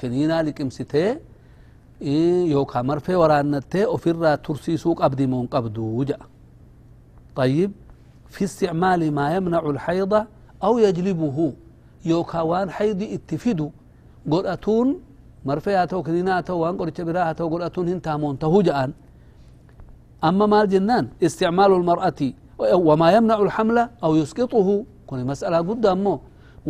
kiniinaa 0.00 0.42
liqimsitee 0.48 1.10
yookaan 2.54 2.86
marfee 2.90 3.16
waraannattee 3.22 3.84
ofirraa 3.96 4.36
tursiisuu 4.46 4.94
qabdi 5.02 5.26
moon 5.34 5.46
qabdu 5.54 5.84
ja'a 6.10 6.26
طيب 7.40 7.70
في 8.34 8.44
استعمال 8.44 9.00
ما 9.18 9.26
يمنع 9.36 9.62
الحيض 9.74 10.12
أو 10.66 10.72
يجلبه 10.78 11.36
يوكا 12.04 12.40
وان 12.50 12.68
حيض 12.76 13.00
اتفدو 13.16 13.68
قرأتون 14.32 14.88
مرفيها 15.48 15.84
تو 15.90 16.02
كنينا 16.06 16.40
تو 16.48 16.54
وان 16.62 16.74
قرأت 16.80 16.98
براها 17.08 17.32
تو 17.38 17.46
قرأتون 17.52 17.86
هنتا 17.92 18.12
مونتهو 18.22 18.60
جأن 18.68 18.90
أما 20.28 20.46
ما 20.52 20.58
الجنان 20.62 21.04
استعمال 21.26 21.70
المرأة 21.80 22.20
وما 22.88 23.08
يمنع 23.16 23.38
الحمل 23.46 23.78
أو 24.04 24.10
يسقطه 24.20 24.68
كوني 25.08 25.24
مسألة 25.32 25.58
قدامه 25.70 26.14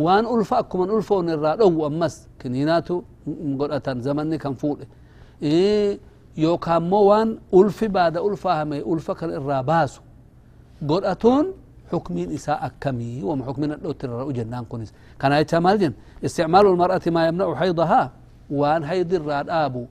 وان 0.03 0.23
أكو 0.61 0.75
من 0.81 0.89
ألفا 0.95 1.17
نرى 1.27 1.51
أمس 1.87 2.15
كنيناتو 2.41 2.97
godhatan 3.59 3.99
zamanni 3.99 4.37
kan 4.39 4.55
fuudhe. 4.55 4.87
Yookaan 6.37 6.83
immoo 6.83 7.05
waan 7.09 7.29
ulfi 7.51 7.87
baada 7.89 8.21
ulfaahame 8.23 8.77
ulfa 8.91 9.13
kan 9.19 9.29
irraa 9.37 9.63
baasu 9.63 10.01
godhatuun 10.81 11.45
حكمين 11.91 12.31
إساء 12.35 12.65
أكمي 12.65 13.23
وما 13.23 13.45
حكمين 13.47 13.71
الأوتر 13.79 14.31
جنان 14.31 14.63
كنس 14.71 14.93
كان 15.19 15.31
يتشا 15.31 15.59
مالجن 15.59 15.93
استعمال 16.25 16.65
المرأة 16.67 17.01
ما 17.07 17.27
يمنع 17.27 17.55
حيضها 17.55 18.11
وان 18.49 18.85
حيض 18.85 19.13
الراد 19.13 19.49
آبو. 19.49 19.85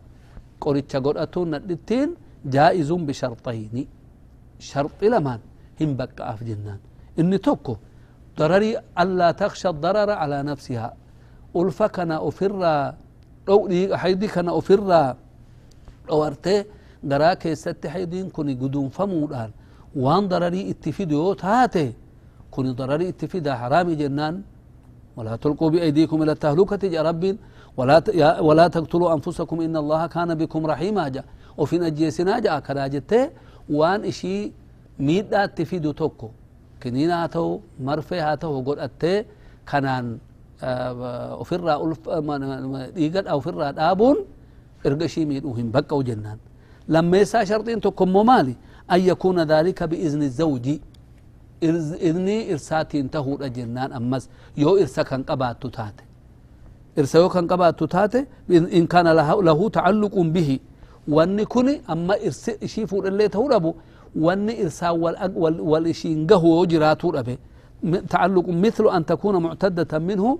قريتش 0.61 0.97
قرأتون 0.97 1.55
الدتين 1.55 2.09
جائز 2.55 2.91
بشرطين 2.93 3.87
شرط 4.59 5.01
لمان 5.05 5.41
هم 5.81 5.91
بقى 5.97 6.23
أف 6.33 6.41
جنان. 6.45 6.79
إني 7.19 7.39
توكو. 7.39 7.77
ضرري 8.39 8.71
ألا 9.01 9.31
تخشى 9.31 9.69
الضرر 9.69 10.11
على 10.11 10.43
نفسها. 10.43 10.95
ألفكنا 11.57 12.29
أفر 12.29 12.53
dhow 13.47 13.95
haydi 13.95 14.29
kana 14.29 14.51
ofirraa 14.53 15.15
dhowartee 16.09 16.67
garaa 17.11 17.35
keessatti 17.43 17.89
haydiin 17.89 18.31
kun 18.31 18.49
gudunfamuudhaan 18.63 19.51
waan 20.05 20.29
dararii 20.29 20.67
itti 20.73 20.93
fidu 20.93 21.15
yoo 21.15 21.35
taate 21.35 21.85
kun 22.51 22.67
dararii 22.81 23.09
itti 23.15 23.27
fida 23.29 23.57
haraami 23.63 23.97
jennaan 24.03 24.43
ولا 25.17 25.37
تلقوا 25.37 25.71
بأيديكم 25.71 26.23
إلى 26.23 26.33
التهلكة 26.33 26.89
جاء 26.93 27.03
رب 27.03 27.37
ولا 27.77 28.03
ولا 28.41 28.69
تقتلوا 28.69 29.09
أنفسكم 29.17 29.57
إن 29.61 29.77
الله 29.83 30.03
كان 30.07 30.31
بكم 30.41 30.67
رحيما. 30.67 31.09
جاء. 31.15 31.25
وفي 31.61 31.79
نجيسنا 31.79 32.39
جاء. 32.39 32.61
كراجت 32.67 33.13
وان 33.71 34.01
إشي 34.05 34.53
ميدا 35.07 35.47
تفيدو 35.47 35.91
توكو. 36.01 36.29
كنينا 36.83 37.27
تو 37.35 37.61
مرفي 37.81 38.19
هاتو 38.27 38.49
وقول 38.57 38.79
أتي. 38.87 39.25
كانان 39.67 40.19
آه، 40.63 40.93
آه، 40.93 41.41
وفرا 41.41 41.75
ألف 41.85 42.09
آه، 42.09 42.89
ايجاد 42.97 43.27
أو 43.27 43.41
فرا 43.41 43.75
ابون 43.93 44.17
ارغشي 44.87 45.25
ميد 45.25 45.45
وهم 45.45 45.71
بقى 45.71 45.93
وجنان. 45.99 46.39
لما 46.89 47.17
يسا 47.19 47.45
شرطين 47.45 47.81
توكو 47.81 48.05
مالي 48.07 48.55
أن 48.93 49.01
يكون 49.11 49.39
ذلك 49.53 49.83
بإذن 49.91 50.23
الزوج. 50.23 50.67
إذني 52.09 52.39
إرساتين 52.53 53.11
تهور 53.11 53.39
أجنان 53.49 53.93
أمس 53.99 54.25
يو 54.63 54.71
إرساكا 54.83 55.17
قباتو 55.29 55.69
تاتي. 55.77 56.06
Taate 56.97 58.27
in 58.49 58.87
kana 58.87 59.15
lahu 59.15 59.71
tacalluqun 59.71 60.33
bihi 60.33 60.61
wanni 61.09 61.47
kuni 61.47 61.81
amma 61.89 62.19
irsi 62.19 62.57
ishii 62.61 62.87
fuudhallee 62.87 63.29
tahuu 63.29 63.49
dhabu 63.49 63.77
wanni 64.17 64.53
irsaan 64.53 65.01
wal 65.71 65.87
ishiin 65.87 66.27
gahu 66.27 66.47
yoo 66.57 66.67
jiraatuu 66.67 67.13
dhabe 67.13 67.39
تعلق 68.09 68.49
مثل 68.49 68.89
أن 68.89 69.07
تكون 69.07 69.37
معتدة 69.43 69.99
منه 69.99 70.39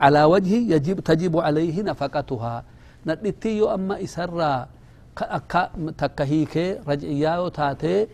على 0.00 0.24
وجه 0.24 0.54
يجب 0.74 1.00
تجب 1.00 1.36
عليه 1.38 1.82
نفقتها 1.82 2.64
ندتي 3.06 3.56
يو 3.58 3.74
أما 3.74 4.04
إسرى 4.04 4.66
أكا 5.20 5.70
تكهيك 5.98 6.80
رجعيا 6.88 7.48
تاتي 7.48 8.06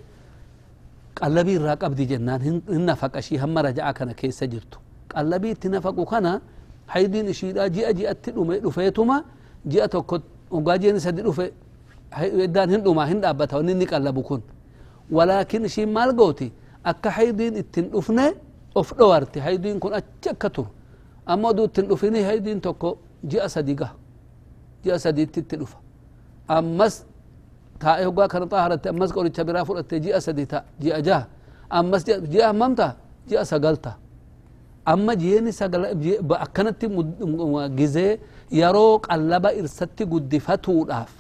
قلبي 1.22 1.56
الراك 1.56 1.84
أبدي 1.84 2.04
جنان 2.04 2.62
هن 2.68 2.86
نفق 2.86 3.16
أشي 3.16 3.38
هم 3.38 3.58
رجع 3.58 3.90
كان 3.92 4.12
كيس 4.12 4.44
جرتو 4.44 4.78
كان 6.86 6.92
حيدين 6.94 7.28
إشيدا 7.28 7.66
جاء 7.66 7.92
جاء 7.92 8.16
رفيتما 8.66 9.16
جاء 9.66 9.86
تكت 9.86 10.22
وقاجين 10.50 10.98
سد 10.98 11.20
رفي 11.20 11.50
إدان 12.46 12.68
هن 12.74 12.94
ما 12.94 13.04
هن 13.10 13.24
أبتا 13.24 13.56
ونني 13.58 13.84
قلبو 13.84 14.22
كن 14.22 14.40
ولكن 15.10 15.66
شي 15.68 15.86
مال 15.86 16.16
قوتي 16.16 16.48
أكا 16.86 17.10
حيدين 17.10 17.54
achi 19.98 20.28
akka 20.30 20.50
turu 20.50 20.68
amma 21.26 21.48
oduu 21.48 21.64
ittin 21.64 21.88
dhufini 21.88 22.22
haydiin 22.22 22.60
tokko 22.60 22.98
ji'a 23.24 23.48
sadi 23.48 23.74
gaha 23.74 23.94
ji'a 24.84 24.98
sadiitti 24.98 25.40
itti 25.40 25.56
dhufa 25.56 25.78
ammas 26.48 27.04
taa'e 27.78 28.04
hoggaa 28.04 28.28
kana 28.28 28.46
xaaharatte 28.46 28.86
ammas 28.88 29.10
qoricha 29.12 29.44
biraa 29.48 29.64
fudhatte 29.64 29.96
ji'a 30.04 30.20
sadi 30.20 30.46
ta 30.46 30.64
ji'a 30.80 31.00
jaha 31.02 31.26
ammas 31.70 32.04
ji'a 32.04 32.46
hammamta 32.48 32.96
ji'a 33.28 33.44
sagalta 33.44 33.96
amma 34.92 35.12
ji'eeni 35.22 35.50
akkanatti 36.46 36.86
gizee 37.78 38.18
yeroo 38.50 38.98
qallaba 39.06 39.52
irsatti 39.60 40.04
guddifatuudhaaf 40.06 41.10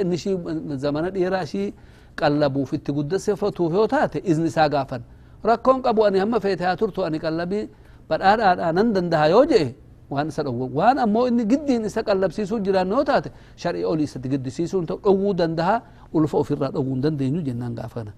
inni 0.00 0.14
ishii 0.14 0.36
zamana 0.84 1.10
dheeraa 1.10 1.42
ishii 1.48 1.72
qallabuuf 2.20 2.72
itti 2.72 2.92
guddisifatuuf 2.92 3.72
yoo 3.74 3.86
taate 3.86 4.18
izni 4.24 4.46
isaa 4.52 4.68
gaafan 4.68 5.02
rakkoon 5.44 5.82
qabu 5.82 6.04
ani 6.06 6.18
hamma 6.18 6.40
feete 6.40 6.64
haa 6.64 6.76
turtu 6.76 7.04
ani 7.04 7.18
qallabii 7.24 7.68
badhaadhaadhaa 8.08 8.72
nan 8.72 8.92
dandaha 8.94 9.26
yoo 9.34 9.44
je'e 9.52 9.74
waan 10.10 10.28
isa 10.28 10.42
dhowwu 10.42 10.70
waan 10.78 10.98
ammoo 10.98 11.26
inni 11.28 11.44
giddiin 11.52 11.84
isa 11.84 12.02
qallabsiisuu 12.02 12.58
jiraan 12.66 12.88
yoo 12.90 13.04
taate 13.04 13.30
shar'i 13.56 13.84
olii 13.84 14.04
isatti 14.10 14.28
giddisiisuun 14.28 14.86
ta'u 14.86 14.98
dhowwuu 15.04 15.34
dandaha 15.34 15.76
ulfa 16.12 16.38
ofirraa 16.38 16.70
dhowwuu 16.74 16.94
hin 16.94 17.02
dandeenyu 17.02 17.40
jennaan 17.42 17.74
gaafana 17.74 18.12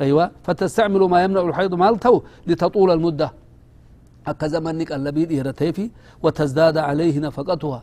أيوة 0.00 0.30
فتستعمل 0.46 1.00
ما 1.12 1.18
يمنع 1.24 1.40
الحيض 1.52 1.74
مال 1.74 1.94
تو 2.04 2.22
لتطول 2.48 2.90
المدة 2.96 3.28
أكا 4.26 4.46
زمن 4.46 4.84
قلبي 4.84 5.90
وتزداد 6.22 6.76
عليه 6.78 7.18
نفقتها. 7.20 7.82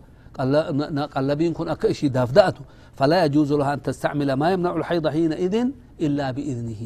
قلبين 1.16 1.54
كن 1.54 1.70
أكا 1.70 1.92
إشي 1.92 2.08
دافدأته 2.08 2.62
فلا 2.96 3.26
يجوز 3.26 3.54
لها 3.54 3.74
أن 3.74 3.82
تستعمل 3.82 4.34
ما 4.34 4.52
يمنع 4.52 4.76
الحيض 4.76 5.08
حينئذ 5.08 5.68
إلا 6.02 6.32
بإذنه. 6.32 6.82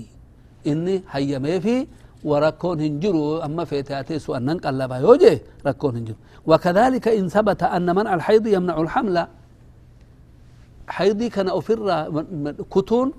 إني 0.68 1.04
هيا 1.12 1.40
ما 1.40 1.60
في 1.60 1.88
وركون 2.24 2.82
هنجرو. 2.82 3.38
أما 3.38 3.66
في 3.66 3.82
تاتيسو 3.82 4.36
أن 4.36 4.46
ننقلبها 4.46 4.98
يوجه 4.98 5.42
ركون 5.68 5.96
هنجرو. 5.96 6.16
وكذلك 6.46 7.08
إن 7.08 7.28
ثبت 7.30 7.64
أن 7.64 7.96
منع 7.96 8.14
الحيض 8.14 8.48
يمنع 8.48 8.82
الحمل. 8.82 9.28
حيضي 10.88 11.30
كان 11.30 11.50
أفر 11.50 11.80
كتون 12.72 13.12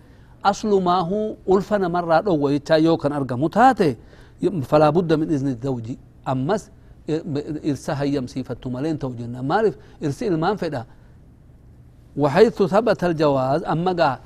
أصل 0.45 0.83
ما 0.83 0.99
هو 1.01 1.35
ألفنا 1.49 1.89
مرة 1.89 2.15
أو 2.15 2.49
يتا 2.49 2.77
يو 2.77 2.97
كان 2.97 3.13
أرقى 3.13 3.39
متاتي 3.39 3.97
فلا 4.63 4.91
بد 4.91 5.13
من 5.13 5.31
إذن 5.31 5.49
الزوج 5.49 5.97
أمس 6.29 6.71
إرسها 7.71 8.05
يمسي 8.05 8.43
فتمالين 8.43 8.99
توجنا 8.99 9.43
مالف 9.43 9.75
إرسي 10.05 10.29
المان 10.29 10.57
فدا. 10.57 10.85
وحيث 12.17 12.63
ثبت 12.63 13.05
الجواز 13.05 13.65
أما 13.65 13.93
قا 13.93 14.19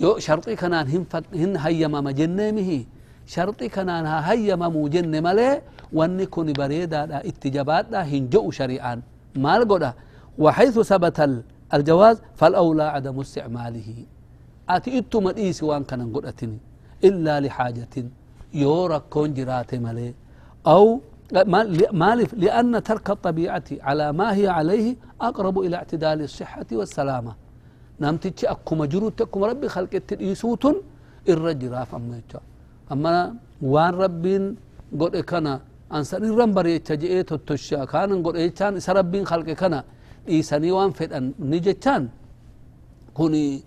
يو 0.00 0.18
شرطي 0.18 0.56
كنان 0.56 0.86
هن 1.34 1.56
هيما 1.56 2.00
مجنمه 2.00 2.84
شرطي 3.26 3.68
كنان 3.68 4.06
هيما 4.06 4.68
موجن 4.68 5.22
ملي 5.22 5.62
واني 5.92 6.26
كوني 6.26 6.52
بريدا 6.52 7.04
دا 7.04 7.18
اتجابات 7.28 7.84
دا 7.92 8.00
هنجو 8.02 8.50
شريعان. 8.50 9.02
مال 9.36 9.68
قدا 9.68 9.92
وحيث 10.38 10.80
ثبت 10.80 11.18
الجواز 11.74 12.16
فالأولى 12.38 12.82
عدم 12.82 13.20
استعماله. 13.20 13.88
أتي 14.68 14.98
إتو 14.98 15.20
مديس 15.20 15.62
وان 15.62 15.84
كان 15.84 16.12
قدتني. 16.14 16.58
إلا 17.04 17.40
لحاجة. 17.40 17.94
يورا 18.54 18.98
كون 18.98 19.34
جراتي 19.34 19.78
ملي. 19.78 20.14
أو 20.66 21.00
مالف 21.92 22.34
لأن 22.34 22.82
ترك 22.82 23.10
الطبيعة 23.10 23.64
على 23.80 24.12
ما 24.12 24.34
هي 24.34 24.48
عليه 24.48 24.96
أقرب 25.20 25.58
إلى 25.60 25.76
اعتدال 25.76 26.22
الصحة 26.22 26.66
والسلامة. 26.72 27.34
نمتج 28.00 28.44
أكو 28.44 28.74
مجروت 28.74 29.20
أكو 29.20 29.46
ربي 29.46 29.68
خلقت 29.68 30.12
إيسوت 30.12 30.64
الرجراف 31.28 31.90
أما 32.92 33.34
وان 33.62 33.94
ربين 33.94 34.56
قد 35.00 35.16
كنا 35.16 35.60
أنسان 35.92 36.24
الرم 36.24 36.52
بريتش 36.54 36.92
جئت 36.92 37.32
التشا 37.32 37.84
كان 37.84 38.22
قد 38.26 38.36
إيشان 38.36 38.76
إسا 38.76 38.92
ربين 38.92 39.24
خلق 39.26 39.48
كنا 39.60 39.84
إيساني 40.28 40.72
وان 40.72 40.90
فدان 40.90 41.32
نجتان 41.38 42.08
كوني 43.16 43.62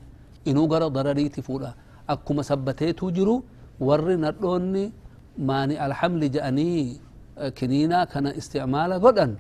إنو 0.48 0.65
غرا 0.72 0.88
ضرريتي 0.88 1.41
فولا 1.41 1.72
أكو 2.10 2.34
مسبتيتو 2.34 3.08
كنينا 7.60 8.00
كان 8.12 8.26
استعمال 8.41 8.91
قدن 9.06 9.32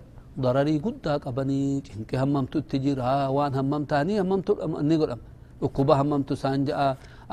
ضرري 0.43 0.77
قد 0.85 1.05
قبني 1.25 1.61
جنك 1.85 2.11
هممت 2.21 2.53
التجير 2.61 2.97
ها 3.07 3.27
وان 3.35 3.53
هممتاني 3.59 4.13
هممت 4.21 4.49
أني 4.81 4.95
قدم 5.01 5.19
اكوبا 5.65 5.93
هممت 6.01 6.29
سانجا 6.43 6.75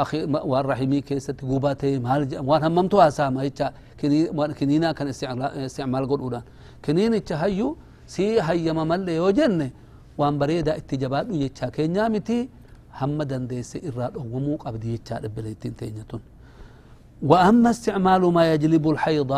أخي 0.03 0.19
وان 0.51 0.65
رحمي 0.71 1.01
كيست 1.09 1.39
قوباتي 1.49 1.99
مال 2.07 2.23
وان 2.49 2.63
هممت 2.67 2.95
اساما 3.09 3.41
يتا 3.49 3.67
كنينا 4.59 4.89
كان 4.99 5.09
استعمال 5.69 6.05
قدن 6.11 6.43
كنين 6.85 7.13
هيو 7.43 7.69
سي 8.15 8.27
هيا 8.49 8.73
ممل 8.79 9.09
يوجن 9.21 9.61
وان 10.19 10.35
بريدا 10.41 10.73
اتجابات 10.81 11.27
يتا 11.45 11.67
كينيا 11.77 12.05
متي 12.15 12.39
هم 13.01 13.19
دنديس 13.31 13.71
إراد 13.89 14.15
ومو 14.33 14.55
قبدي 14.65 14.91
يتا 14.97 15.17
دبليتين 15.25 15.73
تينيتون 15.79 16.23
وأما 17.31 17.71
استعمال 17.77 18.23
ما 18.37 18.43
يجلب 18.53 18.85
الحيض 18.95 19.33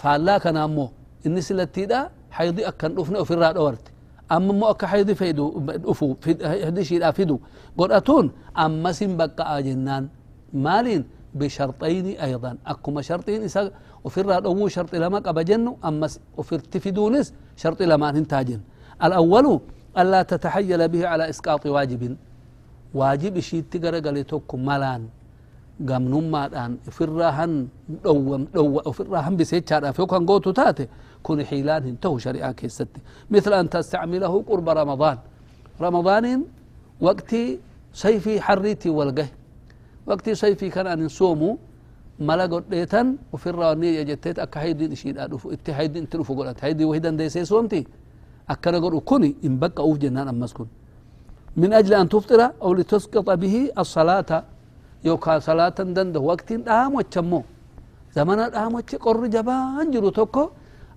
فالله 0.00 0.38
كان 0.44 0.56
أمو 0.56 0.86
إني 1.26 1.40
سلتي 1.48 1.84
دا 1.90 2.00
حيضي 2.36 2.62
أكن 2.68 2.98
أفني 3.00 3.20
أفر 3.22 3.38
راد 3.38 3.56
أورت 3.56 3.86
أما 4.32 4.52
مو 4.52 4.66
أكا 4.72 4.86
حيضي 4.86 5.14
فيدو 5.14 5.46
أفو 5.92 6.16
لا 7.02 7.10
فيدو 7.16 7.36
قرأتون 7.78 8.26
أما 8.64 8.92
سن 8.98 9.16
بقى 9.16 9.62
جنان 9.66 10.04
مالين 10.52 11.02
بشرطين 11.34 12.06
أيضا 12.26 12.50
أكما 12.66 13.00
شرطين 13.08 13.42
إسا 13.48 13.70
أفر 14.06 14.26
راد 14.26 14.46
أمو 14.46 14.68
شرط 14.68 14.94
لما 14.94 15.18
قبجنو 15.26 15.76
أما 15.84 16.08
أفر 16.38 16.58
تفيدونس 16.58 17.26
شرط 17.56 17.82
لما 17.82 18.08
انتاجن 18.10 18.60
الأول 19.04 19.46
ألا 19.98 20.22
تتحيل 20.22 20.88
به 20.88 21.02
على 21.08 21.24
إسقاط 21.32 21.66
واجب 21.66 22.02
واجب 22.94 23.34
شيء 23.48 23.64
تقرأ 23.70 23.98
قلتوكم 24.06 24.58
ملان 24.70 25.02
gamnummaadhaan 25.80 26.78
ofirraa 26.88 27.32
han 27.32 27.68
dhowwam 28.04 28.46
dhowwa 28.54 28.82
ofirraa 28.84 29.22
hambisechaadhaaf 29.22 29.98
yookaan 29.98 30.24
gootu 30.24 30.52
taate 30.52 30.88
kun 31.22 31.38
xiilaan 31.44 31.84
hin 31.84 31.96
tahu 31.96 32.20
shari'aa 32.20 32.54
keessatti. 32.54 33.00
مثل 33.30 33.52
أن 33.52 33.70
تستعمله 33.70 34.42
قرب 34.48 34.68
رمضان 34.68 35.18
رمضان 35.80 36.44
وقتي 37.00 37.58
صيفي 37.92 38.40
حريتي 38.40 38.90
والقه 38.90 39.28
وقتي 40.06 40.34
صيفي 40.34 40.68
كان 40.70 40.86
أن 40.86 41.04
نصوموا 41.04 41.56
ملا 42.20 42.46
قديتن 42.46 43.16
وفرا 43.32 43.74
ني 43.74 44.04
جتيت 44.04 44.38
أكا 44.38 44.60
هيدين 44.60 44.92
إشيد 44.92 45.18
أدوف 45.18 45.46
إتي 45.46 45.72
هيدين 45.72 46.08
تلوفو 46.08 46.34
قلت 46.34 46.64
هيدي 46.64 46.84
وهيدن 46.84 47.16
دي 47.16 47.28
سيسومتي 47.28 47.86
أكا 48.50 48.70
نقول 48.70 49.00
كوني 49.00 49.36
إن 49.44 49.58
بقى 49.58 49.72
أوف 49.78 49.98
جنان 49.98 50.28
أمسكن 50.28 50.66
من 51.56 51.72
أجل 51.72 51.94
أن 51.94 52.08
تفطر 52.08 52.52
أو 52.62 52.72
يوكا 55.08 55.38
صلاة 55.48 55.78
دند 55.96 56.16
وقت 56.28 56.48
دام 56.68 56.92
وچمو 56.98 57.40
زمان 58.16 58.40
دام 58.54 58.72
وچ 58.78 58.90
قر 59.04 59.22
جبا 59.34 59.56
انجرو 59.80 60.10
توكو. 60.18 60.44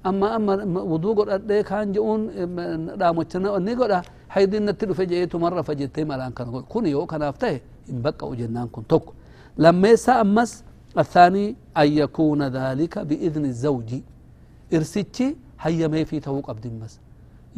أما 0.10 0.36
أما 0.36 0.82
وضو 0.92 1.12
قد 1.18 1.30
اد 1.36 1.52
كان 1.70 1.92
جون 1.96 2.20
دام 3.02 3.16
وچنا 3.20 3.50
نيغدا 3.68 4.00
حيد 4.34 4.54
نتلو 4.68 4.94
فجيتو 5.00 5.38
مرة 5.44 5.62
فجيت 5.68 6.00
مالان 6.10 6.32
كن 6.38 6.48
كون 6.72 6.86
يو 6.94 7.06
كان 7.12 7.22
افته 7.30 7.60
يبقى 7.92 8.24
وجنان 8.32 8.68
كن 8.74 8.88
توك. 8.92 9.06
لما 9.64 9.90
يسا 9.90 10.16
الثاني 11.02 11.46
أن 11.82 11.88
يكون 12.02 12.42
ذلك 12.58 12.94
بإذن 13.10 13.46
الزوج. 13.52 13.90
ارسيتي 14.76 15.28
هيا 15.64 15.88
ما 15.92 16.04
في 16.10 16.18
توق 16.20 16.50
عبد 16.50 16.66
المس. 16.72 16.94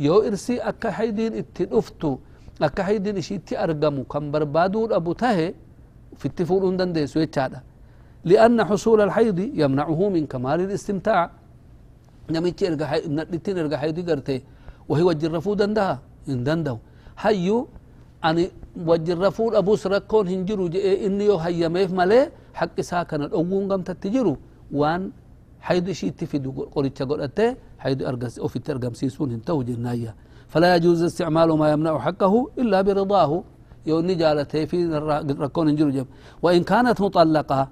يو 0.06 0.18
إرسي 0.28 0.56
اك 0.70 0.84
حيدين 0.98 1.34
اتدفتو 1.42 2.12
اك 2.62 2.78
حيدين 2.88 3.22
شيتي 3.22 3.54
ارغمو 3.64 4.04
كم 4.12 4.32
بربادو 4.32 4.82
أبو 5.00 5.14
تهي 5.22 5.54
في 6.20 6.26
التفور 6.26 6.76
دنديسو 6.76 7.20
يتشادا 7.20 7.62
لأن 8.30 8.64
حصول 8.70 9.02
الحيض 9.02 9.40
يمنعه 9.40 10.10
من 10.10 10.24
كمال 10.32 10.60
الاستمتاع. 10.62 11.32
نميتش 12.32 12.64
ارجع 12.64 12.86
حي... 12.86 13.02
نتين 13.08 13.58
ارجع 13.58 13.78
حيض 13.78 14.10
قرتي 14.10 14.38
وهي 14.90 15.04
وجرفو 15.04 15.54
دندها 15.54 16.00
ان 16.30 16.44
دندو 16.44 16.78
هيو 17.24 17.68
أني 18.26 18.46
وجرفو 18.90 19.50
أبو 19.50 19.74
سركون 19.84 20.28
هنجرو 20.28 20.66
جئ 20.74 21.06
إني 21.06 21.26
يو 21.26 21.36
هيا 21.44 21.68
ميف 21.68 21.92
مالي 22.00 22.22
حق 22.54 22.78
ساكن 22.82 23.22
الأوون 23.22 23.64
قم 23.72 23.82
تتجرو. 23.88 24.36
وان 24.72 25.12
حيض 25.68 25.88
شي 26.00 26.10
تفيد 26.10 26.46
قريتش 26.76 27.02
قرأتي 27.10 27.48
حيض 27.84 28.00
ترقم 28.66 28.94
سيسون 28.94 29.32
انتو 29.32 29.64
جنايا. 29.68 30.14
فلا 30.52 30.76
يجوز 30.76 31.04
استعمال 31.04 31.50
ما 31.62 31.68
يمنع 31.72 31.94
حقه 32.00 32.34
إلا 32.62 32.80
برضاه. 32.88 33.32
يوني 33.86 34.16
جالته 34.16 34.66
في 34.66 34.78
ركون 35.40 35.70
انجلو 35.70 35.90
جب. 35.90 36.08
وإن 36.42 36.64
كانت 36.64 37.02
مطلقة 37.02 37.70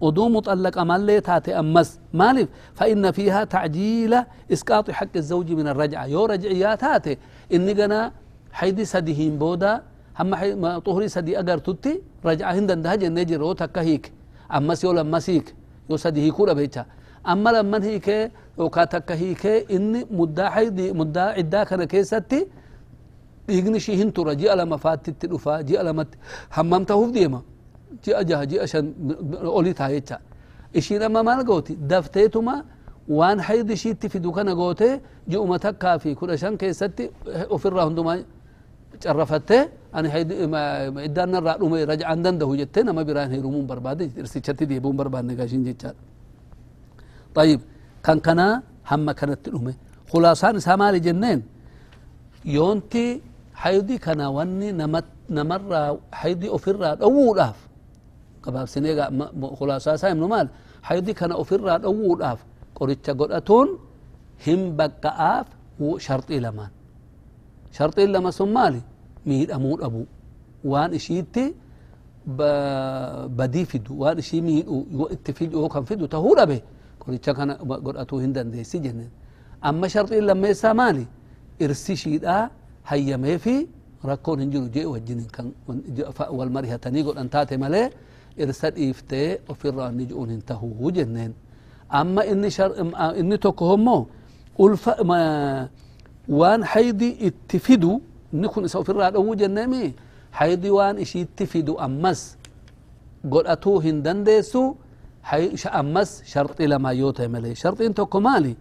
ودو 0.00 0.28
مطلقة 0.28 0.84
ما 0.84 0.96
اللي 0.96 1.20
تاتي 1.20 1.58
أمس 1.58 1.98
مالف؟ 2.12 2.48
فإن 2.74 3.10
فيها 3.10 3.44
تعجيل 3.44 4.16
إسقاط 4.52 4.90
حق 4.90 5.14
الزوج 5.16 5.52
من 5.52 5.68
الرجعة. 5.68 6.06
يو 6.06 6.24
رجعيات 6.24 6.80
تاتي 6.80 7.18
إني 7.54 7.72
قنا 7.72 8.12
حيدي 8.52 8.84
سديهين 8.84 9.38
بودا 9.38 9.82
هم 10.18 10.34
حي 10.34 10.80
طهري 10.80 11.08
سدي 11.08 11.38
أجر 11.38 11.58
تتي 11.58 12.02
رجعة 12.24 12.52
هندن 12.52 12.82
ده 12.82 12.94
جن 12.94 13.34
رو 13.42 13.52
تكهيك 13.52 14.12
أمس 14.56 14.84
يو 14.84 14.92
لما 14.92 15.18
سيك. 15.18 15.54
يو 15.90 15.96
سديه 15.96 16.30
كولا 16.32 16.52
بيتا 16.52 16.84
أما 17.28 17.50
لما 17.50 17.84
هيك 17.84 18.08
يو 18.58 18.68
كاتكهيك 18.68 19.46
إني 19.70 20.06
مدة 20.10 20.50
حيدي 20.50 20.92
مدة 20.92 21.24
عدا 21.30 21.64
كان 21.64 21.84
كيستي 21.84 22.46
dhiigni 23.48 23.76
ishii 23.82 23.96
hin 24.00 24.10
tura 24.16 24.32
ji'a 24.40 24.54
lama 24.60 24.76
faattitti 24.84 25.26
dhufa 25.32 25.52
ji'a 25.68 25.82
lamatti 25.88 26.16
hammam 26.56 26.82
ta'uuf 26.90 27.10
deema 27.16 27.40
ji'a 28.04 28.20
jaha 28.28 28.44
ji'a 28.52 28.66
shan 28.72 28.86
oli 29.58 29.72
taa 29.80 29.90
jecha 29.94 30.16
ishiin 30.80 31.02
amma 31.08 31.20
maal 31.28 31.40
gooti 31.50 31.72
dafteetuma 31.90 32.54
waan 33.18 33.38
haydi 33.48 33.72
ishiitti 33.78 34.06
fidu 34.12 34.30
kana 34.36 34.52
goote 34.60 34.88
ji'uma 35.32 35.56
takkaa 35.66 35.96
fi 36.02 36.10
kudha 36.20 36.36
shan 36.42 36.54
keessatti 36.62 37.04
ofirraa 37.56 37.84
hundumaa 37.88 38.16
carrafattee 39.04 39.62
ani 39.96 40.08
iddaan 41.08 41.30
narraa 41.34 41.56
dhume 41.60 41.78
raja'an 41.92 42.18
dandahu 42.24 42.52
jettee 42.60 42.82
nama 42.88 43.02
biraan 43.08 43.30
heerumuun 43.34 43.66
barbaade 43.72 44.04
dhirsichatti 44.16 44.64
deebi'uun 44.70 44.96
barbaadne 45.00 45.32
gaashiin 45.40 45.64
jechaadha 45.68 46.00
طيب 47.38 47.60
كان 48.06 48.18
كنا 48.26 48.46
هم 48.90 49.06
كانت 49.18 49.48
الأمة 49.48 49.74
خلاصان 50.12 50.54
سامالي 50.66 50.98
جنين 51.06 51.40
يونتي 52.56 53.06
حيدي 53.62 53.96
كنا 54.04 54.26
وني 54.36 54.68
نمت 54.80 55.08
نمر 55.36 55.62
حيدي 56.20 56.48
أفرا 56.56 56.90
أول 57.06 57.38
أف 57.48 57.58
قباب 58.44 58.66
سنيغا 58.74 59.04
خلاصا 59.58 59.96
سايم 60.02 60.18
نمال. 60.24 60.46
حيدي 60.88 61.12
كنا 61.18 61.34
أفرا 61.42 61.76
أول 61.90 62.22
أف 62.32 62.40
قريتشا 62.78 63.12
قرأتون 63.20 63.68
هم 64.46 64.60
بقى 64.78 65.10
أف 65.40 65.48
وشرطي 65.80 66.36
لمان 66.44 66.70
شرطي 67.76 68.06
لما 68.06 68.30
سمالي؟ 68.30 68.82
ميد 69.26 69.50
أمور 69.50 69.78
أبو. 69.86 70.02
وان 70.64 70.90
إشيتي 70.98 71.54
بدي 73.38 73.62
فيدو. 73.70 73.92
وان 74.02 74.18
إشي 74.18 74.40
ميد 74.46 74.66
اتفيدو 75.14 75.68
كان 75.68 75.84
فيدو 75.84 76.06
تهور 76.06 76.44
به 76.50 76.60
qoricha 77.02 77.34
kana 77.34 77.54
godhatuu 77.58 78.18
hin 78.22 78.32
dandeessi 78.36 78.78
jenne 78.84 79.06
amma 79.68 79.88
sharxiin 79.94 80.24
lammeessaa 80.30 80.74
maali 80.80 81.04
irsi 81.64 81.96
shiidhaa 82.02 82.44
hayyamee 82.90 83.38
fi 83.38 83.54
rakkoon 84.10 84.40
hin 84.40 84.50
jiru 84.54 84.68
jee 84.74 84.84
wajjinin 84.94 85.26
kan 85.36 85.52
wal 86.38 86.50
marihatanii 86.56 87.02
godhan 87.06 87.28
taate 87.34 87.56
malee 87.64 87.86
irsa 88.36 88.70
dhiiftee 88.76 89.28
ofirraa 89.48 89.88
inni 89.92 90.06
ji'uun 90.10 90.28
hin 90.34 90.42
tahuu 90.50 90.90
jenneen 90.96 91.32
amma 92.00 92.24
inni 92.32 92.48
inni 93.20 93.38
tokko 93.38 93.66
hommoo 93.72 94.06
ulfa 94.58 94.96
waan 96.28 96.62
haydi 96.62 97.08
itti 97.28 97.58
fidu 97.58 98.00
inni 98.32 98.48
kun 98.48 98.64
isa 98.64 98.78
ofirraa 98.78 99.10
dhowwuu 99.10 99.34
jenneemi 99.42 99.94
haydi 100.38 100.70
waan 100.70 100.98
ishiitti 101.04 101.46
fidu 101.46 101.76
ammas 101.86 102.36
godhatuu 103.32 103.78
hin 103.86 104.02
dandeessu 104.02 104.62
ammas 105.80 106.22
sharxii 106.32 106.66
lamaa 106.72 106.92
yoo 106.92 107.12
ta'e 107.12 107.28
malee 107.28 107.54
sharxiin 107.54 107.94
tokko 107.94 108.20
maali 108.20 108.56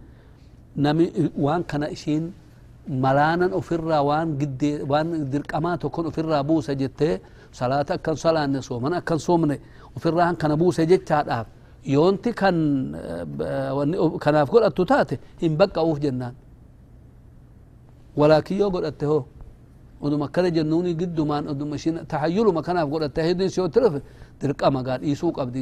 nami 0.76 1.06
waan 1.46 1.64
kana 1.64 1.90
ishiin 1.96 2.32
ofirraa 3.54 4.02
waan 4.04 4.38
giddee 4.40 4.84
waan 4.92 5.30
dirqamaa 5.32 5.78
tokkon 5.78 6.06
ofirraa 6.08 6.44
buusa 6.44 6.76
jettee 6.76 7.22
salaata 7.52 7.94
akkan 7.94 8.16
salaanne 8.16 8.62
sooman 8.62 8.94
akkan 8.94 9.20
soomne 9.20 9.60
ofirraa 9.96 10.34
kana 10.36 10.58
buuse 10.58 10.86
jechaadhaaf 10.86 11.48
yoonti 11.86 12.34
kan 12.34 12.56
kanaaf 14.20 14.50
godhattu 14.50 14.86
taate 14.86 15.20
hin 15.42 15.58
baqqa'uuf 15.58 16.00
jennaan 16.00 16.34
walaakin 18.18 18.58
yoo 18.60 18.70
godhatte 18.72 19.06
hoo 19.06 19.26
oduma 20.02 20.26
akkana 20.26 20.50
jennuuni 20.50 20.94
giddumaan 20.96 21.48
oduma 21.48 21.76
ishiin 21.76 22.06
tahayyuluma 22.08 22.62
kanaaf 22.64 22.90
godhatte 22.90 23.24
hidin 23.28 23.50
si 23.50 23.60
yoo 23.60 23.68
tirafe 23.70 24.02
dirqama 24.42 24.84
gaa 24.84 24.98
dhiisuu 24.98 25.32
qabdi 25.32 25.60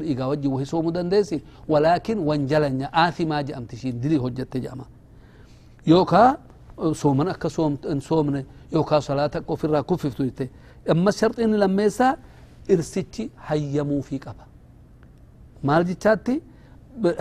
dhiigaa 0.00 0.28
wajji 0.28 0.48
wahi 0.48 0.66
soomuu 0.66 0.92
dandeessi 0.92 1.42
walaakin 1.68 2.18
wanjalanya 2.28 2.88
aathimaa 2.92 3.42
jedhamti 3.42 3.76
ishiin 3.76 4.00
dilii 4.00 4.16
hojjatte 4.24 4.60
jedhama 4.60 4.84
yookaa 5.86 6.36
sooman 6.36 6.40
akka 6.40 6.53
soomne 8.00 8.44
yookaa 8.72 9.00
salaata 9.00 9.38
akka 9.38 9.52
ofirraa 9.52 9.82
kuffiftu 9.82 10.24
jette 10.24 10.50
ammas 10.92 11.18
sharxiin 11.18 11.56
lammeessaa 11.62 12.16
irsichi 12.68 13.30
hayyamuufii 13.48 14.18
qaba 14.18 14.44
maal 15.62 15.84
jechaatti 15.84 16.34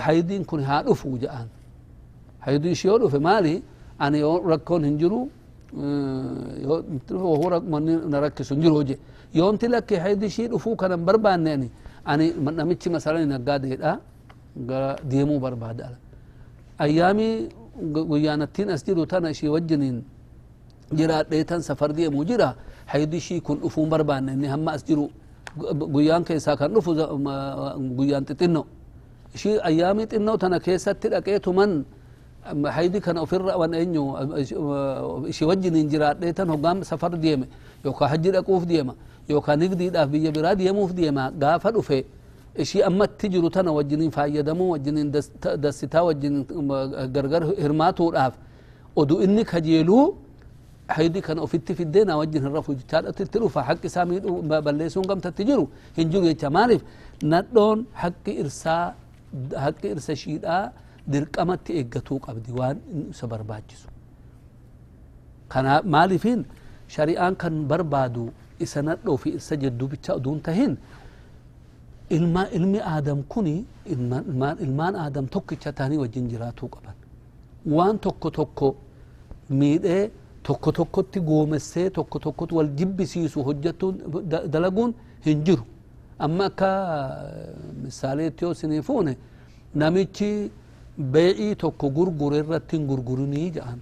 haydiin 0.05 0.45
kun 0.45 0.63
haa 0.63 0.83
dhufu 0.83 1.17
jedhaan 1.23 1.47
haydii 2.45 2.71
ishii 2.71 2.87
yoo 2.91 2.97
dhufe 2.99 3.19
maali 3.19 3.63
ani 3.99 4.19
yoo 4.19 4.35
rakkoon 4.49 4.83
hin 4.85 4.97
jiru 5.01 5.19
manni 7.73 7.95
na 8.11 8.19
rakkisu 8.21 8.53
hin 8.55 8.61
jiru 8.63 8.75
hoje 8.75 8.97
yoomti 9.33 9.67
lakke 9.67 9.97
haydi 9.99 10.25
ishii 10.25 10.47
dhufuu 10.47 10.75
kanan 10.75 11.05
barbaanne 11.05 11.51
ani 11.53 11.69
ani 12.05 12.25
namichi 12.59 12.89
masalani 12.89 13.25
naggaadeedha 13.25 13.99
gara 14.69 14.95
deemuu 15.11 15.39
barbaada 15.39 15.89
ayyaamii 16.85 17.49
guyyaanattiin 17.77 18.69
as 18.69 18.85
jiru 18.85 19.05
tana 19.05 19.29
ishii 19.29 19.47
wajjiniin 19.49 20.03
jiraadhee 20.93 21.43
tan 21.43 21.61
safar 21.61 21.93
deemuu 21.93 22.23
jira 22.25 22.55
haydi 22.85 23.17
ishii 23.17 23.41
kun 23.41 23.59
dhufuun 23.59 23.89
barbaanne 23.89 24.33
inni 24.33 24.47
hamma 24.47 24.71
as 24.77 24.85
jiru 24.85 25.09
guyyaan 25.93 26.23
keessaa 26.23 26.55
kan 26.57 26.73
dhufu 26.73 26.93
guyyaan 27.97 28.25
xixinno 28.25 28.65
ishii 29.35 29.57
ayyaamii 29.63 30.05
xinnoo 30.07 30.37
tana 30.37 30.59
keessatti 30.59 31.09
dhaqeetuman 31.09 31.83
haydi 32.75 32.99
kana 33.01 33.21
ofirra 33.21 33.57
wan 33.57 33.73
eenyu 33.73 34.03
ishii 35.27 35.45
wajjiniin 35.45 35.89
jiraadhee 35.89 36.33
tan 36.33 36.49
hoggaan 36.49 36.83
safar 36.83 37.11
deeme 37.17 37.47
yookaa 37.85 38.07
hajji 38.07 38.31
dhaquuf 38.31 38.65
deema 38.67 38.93
yookaa 39.29 39.55
nigdiidhaaf 39.55 40.09
biyya 40.09 40.31
biraa 40.31 40.55
deemuuf 40.55 40.93
deema 40.93 41.31
gaafa 41.31 41.71
dhufe 41.71 42.05
ishii 42.57 42.81
ammatti 42.89 43.29
jiru 43.33 43.49
tana 43.49 43.71
wajjiniin 43.71 44.11
faayyadamuu 44.11 44.69
wajjiniin 44.71 45.11
dassitaa 45.65 46.03
wajjiniin 46.03 46.45
gargar 47.15 47.43
hirmaatuudhaaf 47.63 48.33
odu 48.95 49.21
inni 49.25 49.45
kajeeluu 49.45 50.03
haydi 50.87 51.21
kana 51.21 51.41
ofitti 51.41 51.75
fiddee 51.75 52.03
naa 52.05 52.17
wajjin 52.21 52.43
hin 52.45 52.53
rafu 52.53 52.75
jechaadhatti 52.75 53.23
itti 53.23 53.39
dhufa 53.39 53.61
haqqi 53.69 53.87
isaa 53.91 54.05
miidhuu 54.05 54.41
balleessuun 54.67 55.05
gamtatti 55.11 55.43
jiru 55.49 55.65
hin 55.97 56.09
jiru 56.11 56.25
jecha 56.29 56.49
maaliif 56.57 56.81
nadhoon 57.33 57.85
haqqi 58.03 58.31
irsaa 58.43 58.83
haqqi 59.65 59.87
irsa 59.95 60.15
shiidhaa 60.23 60.63
dirqamatti 61.13 61.71
eeggatuu 61.79 62.19
qabdi 62.27 62.51
waan 62.59 62.77
isa 63.13 63.27
barbaachisu 63.33 63.87
kana 65.53 65.81
maaliifin 65.95 66.45
shari'aan 66.95 67.35
kan 67.41 67.53
barbaadu 67.71 68.25
isa 68.65 68.81
nadhoo 68.89 69.17
fi 69.23 69.29
isa 69.39 69.55
jedduu 69.63 69.87
bicha 69.93 70.11
oduun 70.19 70.39
tahin 70.47 70.77
ilma 72.09 72.47
ilmi 72.57 72.79
aadam 72.93 73.23
kuni 73.33 73.65
ilmaan 74.65 74.95
aadam 74.95 75.27
tokkicha 75.27 75.71
tahanii 75.77 75.97
wajjin 76.03 76.27
jiraatuu 76.31 76.67
qaban 76.73 76.95
waan 77.75 77.99
tokko 77.99 78.29
tokko 78.37 78.75
miidhee 79.49 80.11
tokko 80.43 80.71
tokkotti 80.71 81.19
goomessee 81.29 81.89
tokko 81.89 82.19
tokkotti 82.19 82.55
wal 82.55 82.69
jibbisiisu 82.79 83.43
hojjetuun 83.43 83.95
dalaguun 84.53 84.93
hin 85.25 85.43
jiru 85.45 85.63
amma 86.19 86.45
akka 86.51 86.69
misaaleetti 87.83 88.45
yoo 88.45 88.53
sinii 88.53 88.81
fuune 88.81 89.13
namichi 89.75 90.29
bee'ii 91.13 91.55
tokko 91.63 91.89
gurgure 91.97 92.37
irratti 92.43 92.77
hin 92.77 92.87
gurgurinii 92.87 93.45
jedhan 93.55 93.79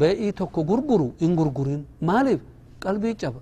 bee'ii 0.00 0.32
tokko 0.40 0.64
gurguru 0.70 1.06
hin 1.20 1.36
gurgurin 1.38 1.84
maaliif 2.10 2.40
qalbii 2.86 3.14
caba 3.22 3.40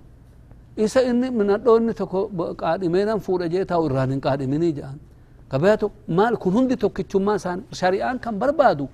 isa 0.85 1.01
inni 1.09 1.29
minadhoo 1.39 1.77
inni 1.81 1.93
tokko 2.01 2.19
qaadhimee 2.61 3.05
nan 3.09 3.19
fuudha 3.25 3.47
jee 3.53 3.65
taa'u 3.71 3.85
irraan 3.89 4.11
hin 4.15 4.21
qaadhiminii 4.27 4.71
jedhan 4.77 4.97
gabaya 5.51 5.77
tokko 5.83 5.97
maal 6.19 6.37
kun 6.43 6.53
hundi 6.57 6.75
tokkichummaa 6.83 7.35
isaan 7.41 7.59
shari'aan 7.79 8.19
kan 8.25 8.35
barbaadu 8.41 8.85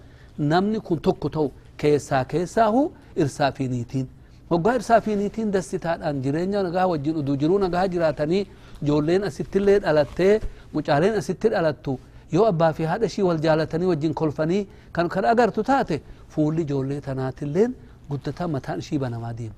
namni 0.51 0.79
kun 0.87 0.99
tokko 1.07 1.29
ta'u 1.35 1.47
keessaa 1.83 2.23
keessaahu 2.33 2.81
irsaa 3.25 3.51
fi 3.57 3.67
niitiin 3.73 4.07
waggaa 4.51 4.75
irsaa 4.79 4.99
fi 5.05 5.15
niitiin 5.21 5.51
dassitaadhaan 5.55 6.21
jireenya 6.25 6.63
nagaa 6.67 6.87
wajjin 6.93 7.15
uduu 7.21 7.35
jiruu 7.43 7.59
nagaa 7.65 7.85
jiraatanii 7.93 8.43
ijoolleen 8.83 9.23
asittillee 9.29 9.79
dhalattee 9.85 10.33
mucaaleen 10.73 11.15
asitti 11.21 11.49
dhalattu 11.53 11.99
yoo 12.35 12.45
abbaa 12.51 12.73
fi 12.77 12.83
haadha 12.91 13.05
ishii 13.11 13.23
wal 13.29 13.39
jaalatanii 13.45 13.85
wajjin 13.93 14.13
kolfanii 14.21 14.61
kan 14.95 15.09
kan 15.13 15.25
agartu 15.33 15.63
taate 15.71 15.97
fuulli 16.33 16.61
ijoollee 16.67 17.01
tanaatilleen 17.07 17.75
guddataa 18.09 18.47
mataan 18.55 18.79
ishii 18.83 18.99
banamaa 19.03 19.33
deema 19.39 19.55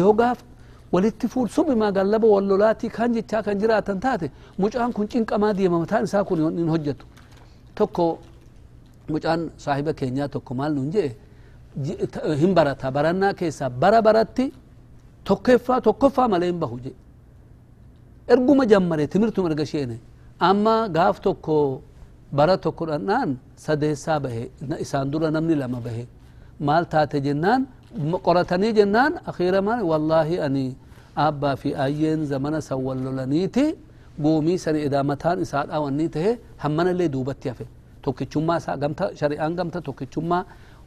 yoo 0.00 0.12
gaaf 0.20 0.38
walitti 0.94 1.26
fuul 1.32 1.48
subimaa 1.56 1.90
gallaba 1.98 2.26
wal 2.34 2.46
lolaatii 2.50 2.90
kan 2.96 3.10
jechaa 3.16 3.42
kan 3.46 3.56
jiraatan 3.62 3.98
taate 4.04 4.26
mucaan 4.62 4.92
kun 4.96 5.06
cinqamaa 5.12 5.52
deema 5.58 5.78
mataan 5.82 6.04
isaa 6.08 6.24
kun 6.28 6.38
hin 6.58 6.68
hojjetu 6.74 7.04
tokko 7.78 8.04
mucaan 9.12 9.40
saahiba 9.64 9.92
keenyaa 10.00 10.28
tokko 10.34 10.52
maal 10.58 10.72
nun 10.78 10.90
jee 10.94 11.08
hin 12.42 12.52
barata 12.58 12.90
barannaa 12.96 13.32
keessaa 13.40 13.70
bara 13.82 14.00
baratti 14.06 14.44
tokkeffaa 15.30 15.80
tokkoffaa 15.86 16.28
malee 16.34 16.50
hin 16.52 16.60
bahu 16.64 16.76
jee 16.84 16.94
erguma 18.32 18.64
jammare 18.72 19.06
timirtum 19.12 19.46
erga 19.50 19.66
sheene 19.72 19.96
amma 20.50 20.74
gaaf 20.96 21.16
tokko 21.26 21.56
bara 22.38 22.54
tokko 22.64 22.84
dhandhaan 22.90 23.30
sadeessaa 23.64 24.18
bahe 24.24 24.42
isaan 24.84 25.10
dura 25.12 25.28
namni 25.36 25.54
lama 25.62 25.80
bahe 25.86 26.04
maal 26.68 26.84
taate 26.94 27.18
jennaan 27.26 27.60
qoratanii 28.26 28.72
jennaan 28.78 29.12
akhiira 29.30 29.60
maal 29.68 29.82
wallaahi 29.90 30.36
ani 30.46 30.64
abbaa 31.16 31.56
fi 31.56 31.74
ayyeen 31.86 32.26
zamana 32.26 32.60
san 32.60 32.78
wal 32.86 32.98
lolaniiti 33.06 33.74
goomii 34.22 34.58
sani 34.58 34.80
edaa 34.88 35.02
mataan 35.02 35.40
isaadha 35.42 35.80
wanni 35.80 36.08
tahe 36.08 36.38
hammanallee 36.62 37.08
duubatti 37.08 37.48
hafe 37.48 37.66
tokkichummaa 38.02 38.56
isaa 38.62 38.76
gamta 38.76 39.10
shari'aan 39.20 39.54
gamta 39.58 39.80
tokkichummaa 39.80 40.44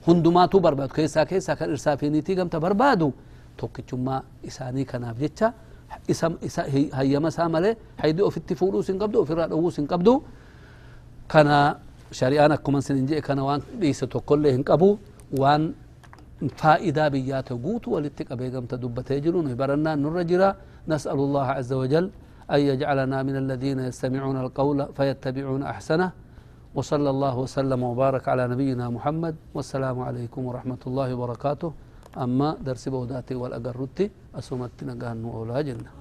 hundumaatu 0.07 0.59
barbaadu 0.59 0.93
keessaa 0.93 1.25
keessaa 1.25 1.55
kan 1.59 1.69
irsaa 1.75 1.97
fi 1.97 2.09
niitii 2.09 2.35
gamta 2.39 2.59
barbaadu 2.59 3.13
tokkichummaa 3.57 4.21
isaanii 4.43 4.85
kanaaf 4.85 5.17
jecha 5.19 5.53
hayyama 6.97 7.27
isaa 7.33 7.49
malee 7.49 7.75
haydii 7.97 8.21
ofitti 8.29 8.55
fuudhuu 8.55 8.83
sin 8.83 8.99
qabdu 8.99 9.21
ofirraa 9.21 9.47
dhowwuu 9.47 9.71
sin 9.71 9.87
qabdu 9.87 10.23
kana 11.27 11.79
shari'aan 12.11 12.51
akkuma 12.51 12.81
sin 12.81 13.07
jedhe 13.07 13.21
kana 13.21 13.43
waan 13.45 13.61
dhiise 13.79 14.07
tokkollee 14.07 14.51
hin 14.51 14.63
qabu 14.63 14.97
waan 15.41 15.73
guutuu 17.57 17.93
walitti 17.97 18.23
qabee 18.25 18.49
gamta 18.49 18.77
dubbatee 18.77 19.21
jiru 19.21 19.41
nuyi 19.41 19.55
barannaan 19.55 20.01
nurra 20.01 20.23
jira 20.23 20.55
nas'alu 20.87 21.21
allaha 21.27 21.55
azza 21.61 21.77
wajal 21.77 22.09
أن 22.47 22.59
يجعلنا 22.59 23.23
من 23.27 23.35
الذين 23.43 23.79
يستمعون 23.79 24.37
القول 24.39 24.95
فيتبعون 24.95 25.63
أحسنه 25.63 26.11
وصلى 26.75 27.09
الله 27.09 27.35
وسلم 27.43 27.83
وبارك 27.83 28.23
على 28.27 28.47
نبينا 28.47 28.89
محمد. 28.89 29.35
والسلام 29.51 29.99
عليكم 29.99 30.41
ورحمة 30.45 30.81
الله 30.87 31.07
وبركاته 31.13 31.73
أما 32.17 32.63
درس 32.63 32.89
بوداتي 32.89 33.35
والأقرتي 33.35 34.11
أسومتنا 34.39 34.93
قهنو 34.95 35.27
أولا 35.37 35.61
جنة 35.67 35.96